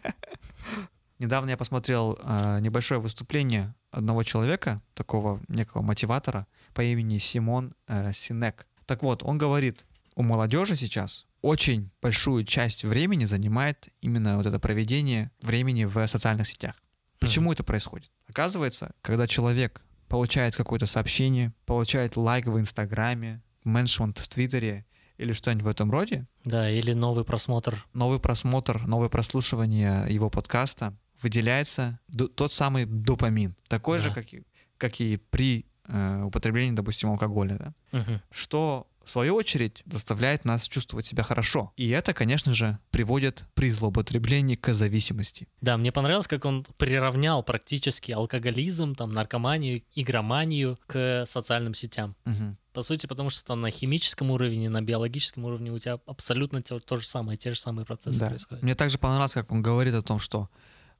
Недавно 1.18 1.50
я 1.50 1.56
посмотрел 1.56 2.18
э, 2.20 2.58
небольшое 2.60 3.00
выступление 3.00 3.74
одного 3.90 4.24
человека, 4.24 4.82
такого 4.94 5.40
некого 5.48 5.82
мотиватора 5.82 6.46
по 6.72 6.82
имени 6.82 7.18
Симон 7.18 7.74
э, 7.86 8.12
Синек. 8.12 8.66
Так 8.86 9.02
вот, 9.02 9.22
он 9.22 9.38
говорит, 9.38 9.84
у 10.16 10.22
молодежи 10.22 10.76
сейчас 10.76 11.26
очень 11.40 11.90
большую 12.02 12.44
часть 12.44 12.84
времени 12.84 13.26
занимает 13.26 13.88
именно 14.00 14.36
вот 14.36 14.46
это 14.46 14.58
проведение 14.58 15.30
времени 15.40 15.84
в 15.84 16.06
социальных 16.08 16.46
сетях. 16.46 16.82
Почему 17.20 17.50
mm-hmm. 17.50 17.54
это 17.54 17.64
происходит? 17.64 18.10
Оказывается, 18.28 18.92
когда 19.02 19.26
человек 19.26 19.82
получает 20.08 20.56
какое-то 20.56 20.86
сообщение, 20.86 21.52
получает 21.66 22.16
лайк 22.16 22.46
в 22.46 22.58
Инстаграме, 22.58 23.42
меншмент 23.64 24.18
в 24.18 24.28
Твиттере 24.28 24.84
или 25.16 25.32
что-нибудь 25.32 25.64
в 25.64 25.68
этом 25.68 25.90
роде, 25.90 26.26
Да, 26.44 26.68
или 26.70 26.92
новый 26.92 27.24
просмотр. 27.24 27.84
новый 27.94 28.18
просмотр, 28.20 28.84
новое 28.86 29.08
прослушивание 29.08 30.06
его 30.12 30.28
подкаста, 30.30 30.96
выделяется 31.22 32.00
тот 32.34 32.52
самый 32.52 32.84
допамин, 32.84 33.56
такой 33.68 33.98
же, 33.98 34.08
Да. 34.08 34.14
как 34.16 34.32
и, 34.34 34.42
как 34.78 35.00
и 35.00 35.16
при 35.30 35.66
э, 35.86 36.22
употреблении, 36.24 36.74
допустим, 36.74 37.10
алкоголя, 37.10 37.56
да? 37.58 37.98
Мгм. 37.98 38.20
что 38.30 38.86
в 39.04 39.10
свою 39.10 39.34
очередь 39.36 39.82
заставляет 39.86 40.44
нас 40.44 40.68
чувствовать 40.68 41.06
себя 41.06 41.22
хорошо. 41.22 41.72
И 41.76 41.88
это, 41.90 42.12
конечно 42.14 42.54
же, 42.54 42.78
приводит 42.90 43.44
при 43.54 43.70
злоупотреблении 43.70 44.56
к 44.56 44.72
зависимости. 44.72 45.48
Да, 45.60 45.76
мне 45.76 45.92
понравилось, 45.92 46.26
как 46.26 46.44
он 46.44 46.64
приравнял 46.76 47.42
практически 47.42 48.12
алкоголизм, 48.12 48.94
там, 48.94 49.12
наркоманию, 49.12 49.82
игроманию 49.94 50.78
к 50.86 51.24
социальным 51.26 51.74
сетям. 51.74 52.16
Мгм. 52.24 52.56
По 52.72 52.82
сути, 52.82 53.06
потому 53.06 53.30
что 53.30 53.44
там 53.44 53.60
на 53.60 53.70
химическом 53.70 54.30
уровне, 54.32 54.68
на 54.68 54.82
биологическом 54.82 55.44
уровне 55.44 55.70
у 55.70 55.78
тебя 55.78 56.00
абсолютно 56.06 56.60
то, 56.62 56.80
то 56.80 56.96
же 56.96 57.06
самое, 57.06 57.36
те 57.36 57.52
же 57.52 57.58
самые 57.58 57.86
процессы 57.86 58.18
Да. 58.18 58.28
происходят. 58.28 58.62
Мне 58.64 58.74
также 58.74 58.98
понравилось, 58.98 59.32
как 59.32 59.52
он 59.52 59.62
говорит 59.62 59.94
о 59.94 60.02
том, 60.02 60.18
что 60.18 60.48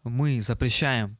мы 0.04 0.40
запрещаем 0.40 1.16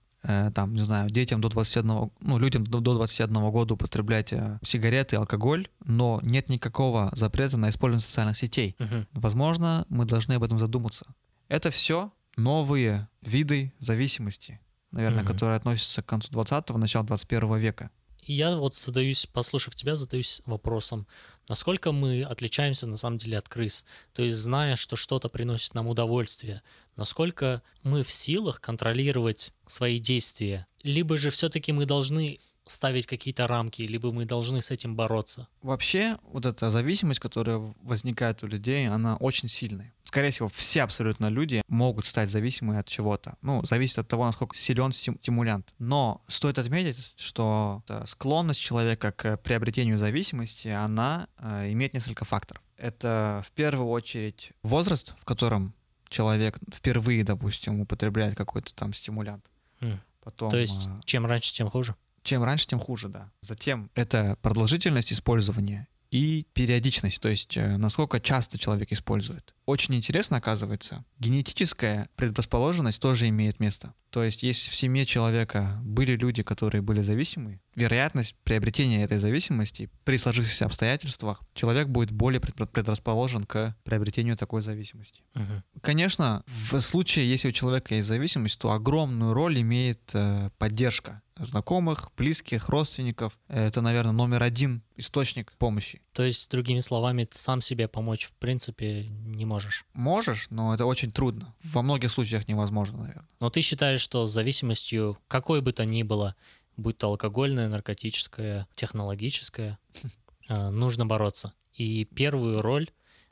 там, 0.54 0.74
не 0.74 0.80
знаю, 0.84 1.10
детям 1.10 1.40
до 1.40 1.48
21, 1.48 2.10
ну, 2.20 2.38
людям 2.38 2.64
до 2.64 2.80
до 2.80 2.94
21 2.94 3.50
года 3.50 3.74
употреблять 3.74 4.32
э, 4.32 4.58
сигареты, 4.62 5.16
алкоголь, 5.16 5.68
но 5.84 6.18
нет 6.22 6.48
никакого 6.48 7.10
запрета 7.12 7.56
на 7.56 7.68
использование 7.68 8.06
социальных 8.06 8.36
сетей. 8.36 8.74
Мгм. 8.78 9.06
Возможно, 9.12 9.84
мы 9.88 10.04
должны 10.06 10.34
об 10.34 10.42
этом 10.42 10.58
задуматься. 10.58 11.06
Это 11.48 11.70
все 11.70 12.10
новые 12.36 13.08
виды 13.22 13.72
зависимости, 13.78 14.60
наверное, 14.90 15.22
Мгм. 15.22 15.32
которые 15.32 15.56
относятся 15.56 16.02
к 16.02 16.06
концу 16.06 16.30
20-го, 16.32 16.78
началу 16.78 17.06
21 17.06 17.56
века. 17.58 17.90
Я 18.26 18.56
вот 18.56 18.76
задаюсь, 18.76 19.26
послушав 19.26 19.74
тебя, 19.74 19.96
задаюсь 19.96 20.42
вопросом, 20.46 21.06
насколько 21.48 21.92
мы 21.92 22.22
отличаемся 22.22 22.86
на 22.86 22.96
самом 22.96 23.18
деле 23.18 23.38
от 23.38 23.48
крыс? 23.48 23.84
То 24.12 24.22
есть, 24.22 24.36
зная, 24.36 24.76
что 24.76 24.96
что-то 24.96 25.28
приносит 25.28 25.74
нам 25.74 25.88
удовольствие, 25.88 26.62
насколько 26.96 27.62
мы 27.82 28.02
в 28.02 28.10
силах 28.10 28.60
контролировать 28.60 29.52
свои 29.66 29.98
действия? 29.98 30.66
Либо 30.82 31.18
же 31.18 31.30
все-таки 31.30 31.72
мы 31.72 31.86
должны 31.86 32.40
ставить 32.66 33.06
какие-то 33.06 33.46
рамки, 33.46 33.82
либо 33.82 34.12
мы 34.12 34.24
должны 34.24 34.62
с 34.62 34.70
этим 34.70 34.96
бороться? 34.96 35.48
Вообще, 35.62 36.18
вот 36.22 36.46
эта 36.46 36.70
зависимость, 36.70 37.20
которая 37.20 37.74
возникает 37.82 38.42
у 38.42 38.46
людей, 38.46 38.88
она 38.88 39.16
очень 39.16 39.48
сильная. 39.48 39.93
Скорее 40.14 40.30
всего, 40.30 40.48
все 40.48 40.84
абсолютно 40.84 41.26
люди 41.28 41.64
могут 41.66 42.06
стать 42.06 42.30
зависимы 42.30 42.78
от 42.78 42.86
чего-то. 42.86 43.34
Ну, 43.42 43.64
зависит 43.66 43.98
от 43.98 44.06
того, 44.06 44.24
насколько 44.24 44.54
силен 44.54 44.92
стим- 44.92 45.18
стимулянт. 45.20 45.74
Но 45.80 46.22
стоит 46.28 46.60
отметить, 46.60 47.12
что 47.16 47.82
склонность 48.06 48.60
человека 48.60 49.10
к 49.10 49.36
приобретению 49.38 49.98
зависимости, 49.98 50.68
она 50.68 51.26
э, 51.38 51.72
имеет 51.72 51.94
несколько 51.94 52.24
факторов. 52.24 52.62
Это 52.76 53.42
в 53.44 53.50
первую 53.50 53.88
очередь 53.88 54.52
возраст, 54.62 55.16
в 55.18 55.24
котором 55.24 55.74
человек 56.08 56.60
впервые, 56.72 57.24
допустим, 57.24 57.80
употребляет 57.80 58.36
какой-то 58.36 58.72
там 58.72 58.92
стимулянт. 58.92 59.44
М. 59.80 60.00
Потом, 60.22 60.48
То 60.48 60.58
есть, 60.58 60.86
э, 60.86 61.00
чем 61.04 61.26
раньше, 61.26 61.52
тем 61.52 61.68
хуже? 61.68 61.96
чем 62.22 62.44
раньше, 62.44 62.68
тем 62.68 62.78
хуже, 62.78 63.08
да. 63.08 63.32
Затем 63.40 63.90
это 63.96 64.38
продолжительность 64.42 65.12
использования 65.12 65.88
и 66.14 66.46
периодичность, 66.52 67.20
то 67.20 67.28
есть 67.28 67.56
э, 67.56 67.76
насколько 67.76 68.20
часто 68.20 68.56
человек 68.56 68.92
использует. 68.92 69.52
Очень 69.66 69.96
интересно, 69.96 70.36
оказывается, 70.36 71.04
генетическая 71.18 72.08
предрасположенность 72.14 73.02
тоже 73.02 73.28
имеет 73.30 73.58
место. 73.58 73.94
То 74.10 74.22
есть 74.22 74.44
если 74.44 74.70
в 74.70 74.76
семье 74.76 75.06
человека 75.06 75.80
были 75.82 76.12
люди, 76.12 76.44
которые 76.44 76.82
были 76.82 77.02
зависимы, 77.02 77.60
вероятность 77.74 78.36
приобретения 78.44 79.02
этой 79.02 79.18
зависимости 79.18 79.90
при 80.04 80.16
сложившихся 80.16 80.66
обстоятельствах 80.66 81.42
человек 81.52 81.88
будет 81.88 82.12
более 82.12 82.40
пред- 82.40 82.70
предрасположен 82.70 83.42
к 83.42 83.76
приобретению 83.82 84.36
такой 84.36 84.62
зависимости. 84.62 85.24
Мгм. 85.34 85.64
Конечно, 85.80 86.44
в 86.46 86.78
случае, 86.78 87.28
если 87.28 87.48
у 87.48 87.52
человека 87.52 87.92
есть 87.96 88.06
зависимость, 88.06 88.60
то 88.60 88.70
огромную 88.70 89.34
роль 89.34 89.60
имеет 89.60 90.12
э, 90.14 90.50
поддержка 90.58 91.22
знакомых, 91.36 92.10
близких, 92.16 92.68
родственников. 92.68 93.38
Это, 93.48 93.80
наверное, 93.80 94.12
номер 94.12 94.42
один 94.42 94.82
источник 94.96 95.52
помощи. 95.58 96.00
То 96.12 96.22
есть, 96.22 96.50
другими 96.50 96.80
словами, 96.80 97.24
ты 97.24 97.38
сам 97.38 97.60
себе 97.60 97.88
помочь 97.88 98.26
в 98.26 98.32
принципе 98.34 99.06
не 99.08 99.44
можешь. 99.44 99.84
Можешь, 99.94 100.48
но 100.50 100.74
это 100.74 100.86
очень 100.86 101.10
трудно. 101.10 101.54
Во 101.62 101.82
многих 101.82 102.10
случаях 102.10 102.48
невозможно, 102.48 102.98
наверное. 102.98 103.28
Но 103.40 103.50
ты 103.50 103.60
считаешь, 103.60 104.00
что 104.00 104.26
с 104.26 104.32
зависимостью, 104.32 105.18
какой 105.28 105.60
бы 105.60 105.72
то 105.72 105.84
ни 105.84 106.02
было, 106.02 106.36
будь 106.76 106.98
то 106.98 107.08
алкогольная, 107.08 107.68
наркотическая, 107.68 108.68
технологическая, 108.74 109.78
э, 110.48 110.70
нужно 110.70 111.06
бороться. 111.06 111.52
И 111.72 112.04
первую 112.04 112.62
роль 112.62 112.90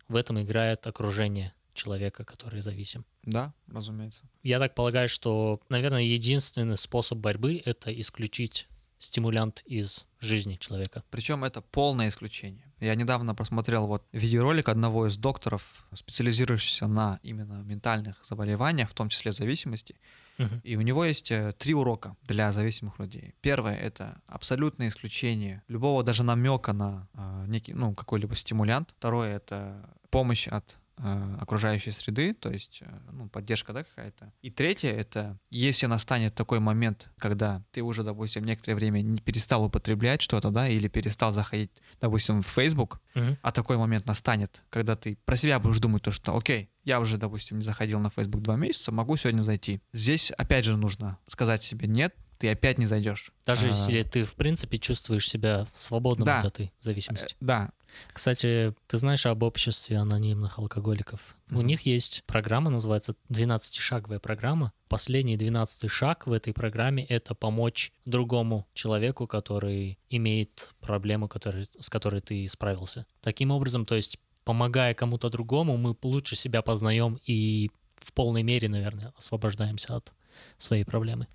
в 0.09 0.17
этом 0.17 0.41
играет 0.41 0.87
окружение 0.87 1.55
человека, 1.75 2.25
который 2.25 2.61
зависим. 2.61 3.05
Да, 3.23 3.53
разумеется. 3.69 4.23
Я 4.43 4.59
так 4.59 4.75
полагаю, 4.75 5.09
что, 5.09 5.61
наверное, 5.69 6.03
единственный 6.03 6.77
способ 6.77 7.19
борьбы— 7.19 7.63
это 7.65 7.99
исключить 8.01 8.69
стимулянт 8.99 9.63
из 9.67 10.07
жизни 10.21 10.57
человека. 10.61 11.03
Причем 11.11 11.45
это 11.45 11.61
полное 11.61 12.09
исключение. 12.09 12.65
Я 12.81 12.95
недавно 12.95 13.35
просмотрел 13.35 13.87
вот 13.87 14.05
видеоролик 14.13 14.69
одного 14.69 15.07
из 15.07 15.17
докторов, 15.17 15.87
специализирующихся 15.95 16.87
на 16.87 17.19
именно 17.23 17.63
ментальных 17.63 18.25
заболеваниях, 18.25 18.91
в 18.91 18.95
том 18.95 19.09
числе 19.09 19.33
зависимости. 19.33 19.97
Мгм. 20.39 20.61
И 20.65 20.77
у 20.77 20.81
него 20.81 21.05
есть 21.05 21.31
э, 21.31 21.53
три 21.59 21.75
урока 21.75 22.17
для 22.23 22.53
зависимых 22.53 22.99
людей. 22.99 23.35
Первое— 23.41 23.77
это 23.89 24.21
абсолютное 24.27 24.89
исключение 24.89 25.63
любого 25.69 26.03
даже 26.03 26.23
намека 26.23 26.73
на 26.73 27.09
э, 27.15 27.45
некий, 27.49 27.75
ну, 27.75 27.95
какой-либо 27.95 28.35
стимулянт. 28.35 28.95
Второе— 28.99 29.37
это 29.37 29.89
помощь 30.11 30.49
от 30.49 30.77
окружающей 30.97 31.91
среды, 31.91 32.35
то 32.35 32.51
есть 32.51 32.83
э, 32.83 33.01
ну, 33.13 33.29
поддержка 33.29 33.73
да, 33.73 33.83
какая-то. 33.85 34.33
И 34.43 34.51
третье— 34.51 34.91
это 34.93 35.39
если 35.51 35.87
настанет 35.87 36.35
такой 36.35 36.61
момент, 36.61 37.11
когда 37.19 37.63
ты 37.71 37.83
уже, 37.83 38.03
допустим, 38.03 38.45
некоторое 38.45 38.75
время 38.75 39.01
не 39.03 39.21
перестал 39.21 39.65
употреблять 39.65 40.23
что-то, 40.23 40.51
да, 40.51 40.69
или 40.69 40.89
перестал 40.89 41.33
заходить, 41.33 41.71
допустим, 42.01 42.43
в 42.43 42.47
Facebook, 42.47 43.01
Мгм. 43.15 43.39
а 43.43 43.53
такой 43.53 43.77
момент 43.79 44.07
настанет, 44.07 44.63
когда 44.71 44.95
ты 44.97 45.19
про 45.25 45.37
себя 45.37 45.59
будешь 45.59 45.79
думать, 45.79 46.03
то, 46.03 46.11
что 46.11 46.37
окей, 46.37 46.71
я 46.85 47.01
уже, 47.01 47.17
допустим, 47.17 47.59
не 47.59 47.65
заходил 47.65 48.01
на 48.01 48.11
Facebook 48.11 48.43
два 48.43 48.57
месяца, 48.57 48.93
могу 48.93 49.17
сегодня 49.17 49.43
зайти. 49.43 49.81
Здесь 49.93 50.31
опять 50.33 50.65
же 50.65 50.77
нужно 50.77 51.19
сказать 51.29 51.63
себе 51.63 51.87
нет, 51.89 52.15
ты 52.43 52.51
опять 52.51 52.77
не 52.77 52.87
зайдешь. 52.87 53.31
Даже 53.47 53.69
А, 53.69 53.71
если 53.71 54.03
ты, 54.03 54.25
в 54.25 54.35
принципе, 54.35 54.77
чувствуешь 54.77 55.29
себя 55.29 55.65
свободным 55.73 56.27
Да. 56.27 56.41
от 56.41 56.47
этой 56.47 56.73
зависимости. 56.81 57.35
э, 57.35 57.37
Да, 57.41 57.71
Кстати, 58.13 58.75
ты 58.89 58.97
знаешь 58.99 59.27
об 59.27 59.43
обществе 59.43 59.99
анонимных 59.99 60.59
алкоголиков? 60.59 61.37
У 61.51 61.57
Мгм. 61.59 61.67
них 61.67 61.83
есть 61.83 62.25
программа, 62.27 62.71
называется 62.71 63.15
12-шаговая 63.29 64.19
программа. 64.19 64.73
Последний 64.89 65.37
12 65.37 65.89
шаг 65.89 66.27
в 66.27 66.33
этой 66.33 66.53
программе— 66.55 67.05
это 67.09 67.35
помочь 67.35 67.93
другому 68.07 68.67
человеку, 68.75 69.27
который 69.29 69.99
имеет 70.09 70.75
проблему, 70.81 71.29
который, 71.29 71.65
с 71.79 71.89
которой 71.91 72.23
ты 72.23 72.49
справился. 72.49 73.05
Таким 73.21 73.51
образом, 73.53 73.85
то 73.87 73.95
есть, 73.95 74.19
помогая 74.45 74.95
кому-то 74.95 75.29
другому, 75.31 75.77
мы 75.77 75.95
лучше 76.03 76.35
себя 76.35 76.63
познаем 76.63 77.21
и 77.27 77.71
в 77.97 78.13
полной 78.15 78.43
мере, 78.43 78.69
наверное, 78.69 79.13
освобождаемся 79.19 79.95
от 79.97 80.13
своей 80.59 80.85
проблемы. 80.85 81.27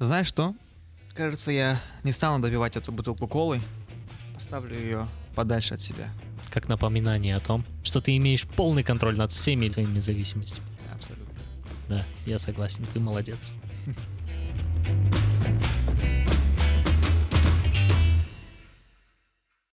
Знаешь 0.00 0.28
что? 0.28 0.54
Кажется, 1.14 1.52
я 1.52 1.78
не 2.04 2.12
стану 2.12 2.42
добивать 2.42 2.74
эту 2.74 2.90
бутылку 2.90 3.28
колы. 3.28 3.60
Поставлю 4.34 4.74
ее 4.74 5.06
подальше 5.34 5.74
от 5.74 5.82
себя. 5.82 6.08
Как 6.48 6.68
напоминание 6.68 7.36
о 7.36 7.40
том, 7.40 7.66
что 7.82 8.00
ты 8.00 8.16
имеешь 8.16 8.46
полный 8.46 8.82
контроль 8.82 9.18
над 9.18 9.30
всеми 9.30 9.68
твоими 9.68 9.98
зависимостями. 9.98 10.66
Абсолютно. 10.94 11.34
Да, 11.90 12.04
я 12.24 12.38
согласен, 12.38 12.86
ты 12.94 12.98
молодец. 12.98 13.52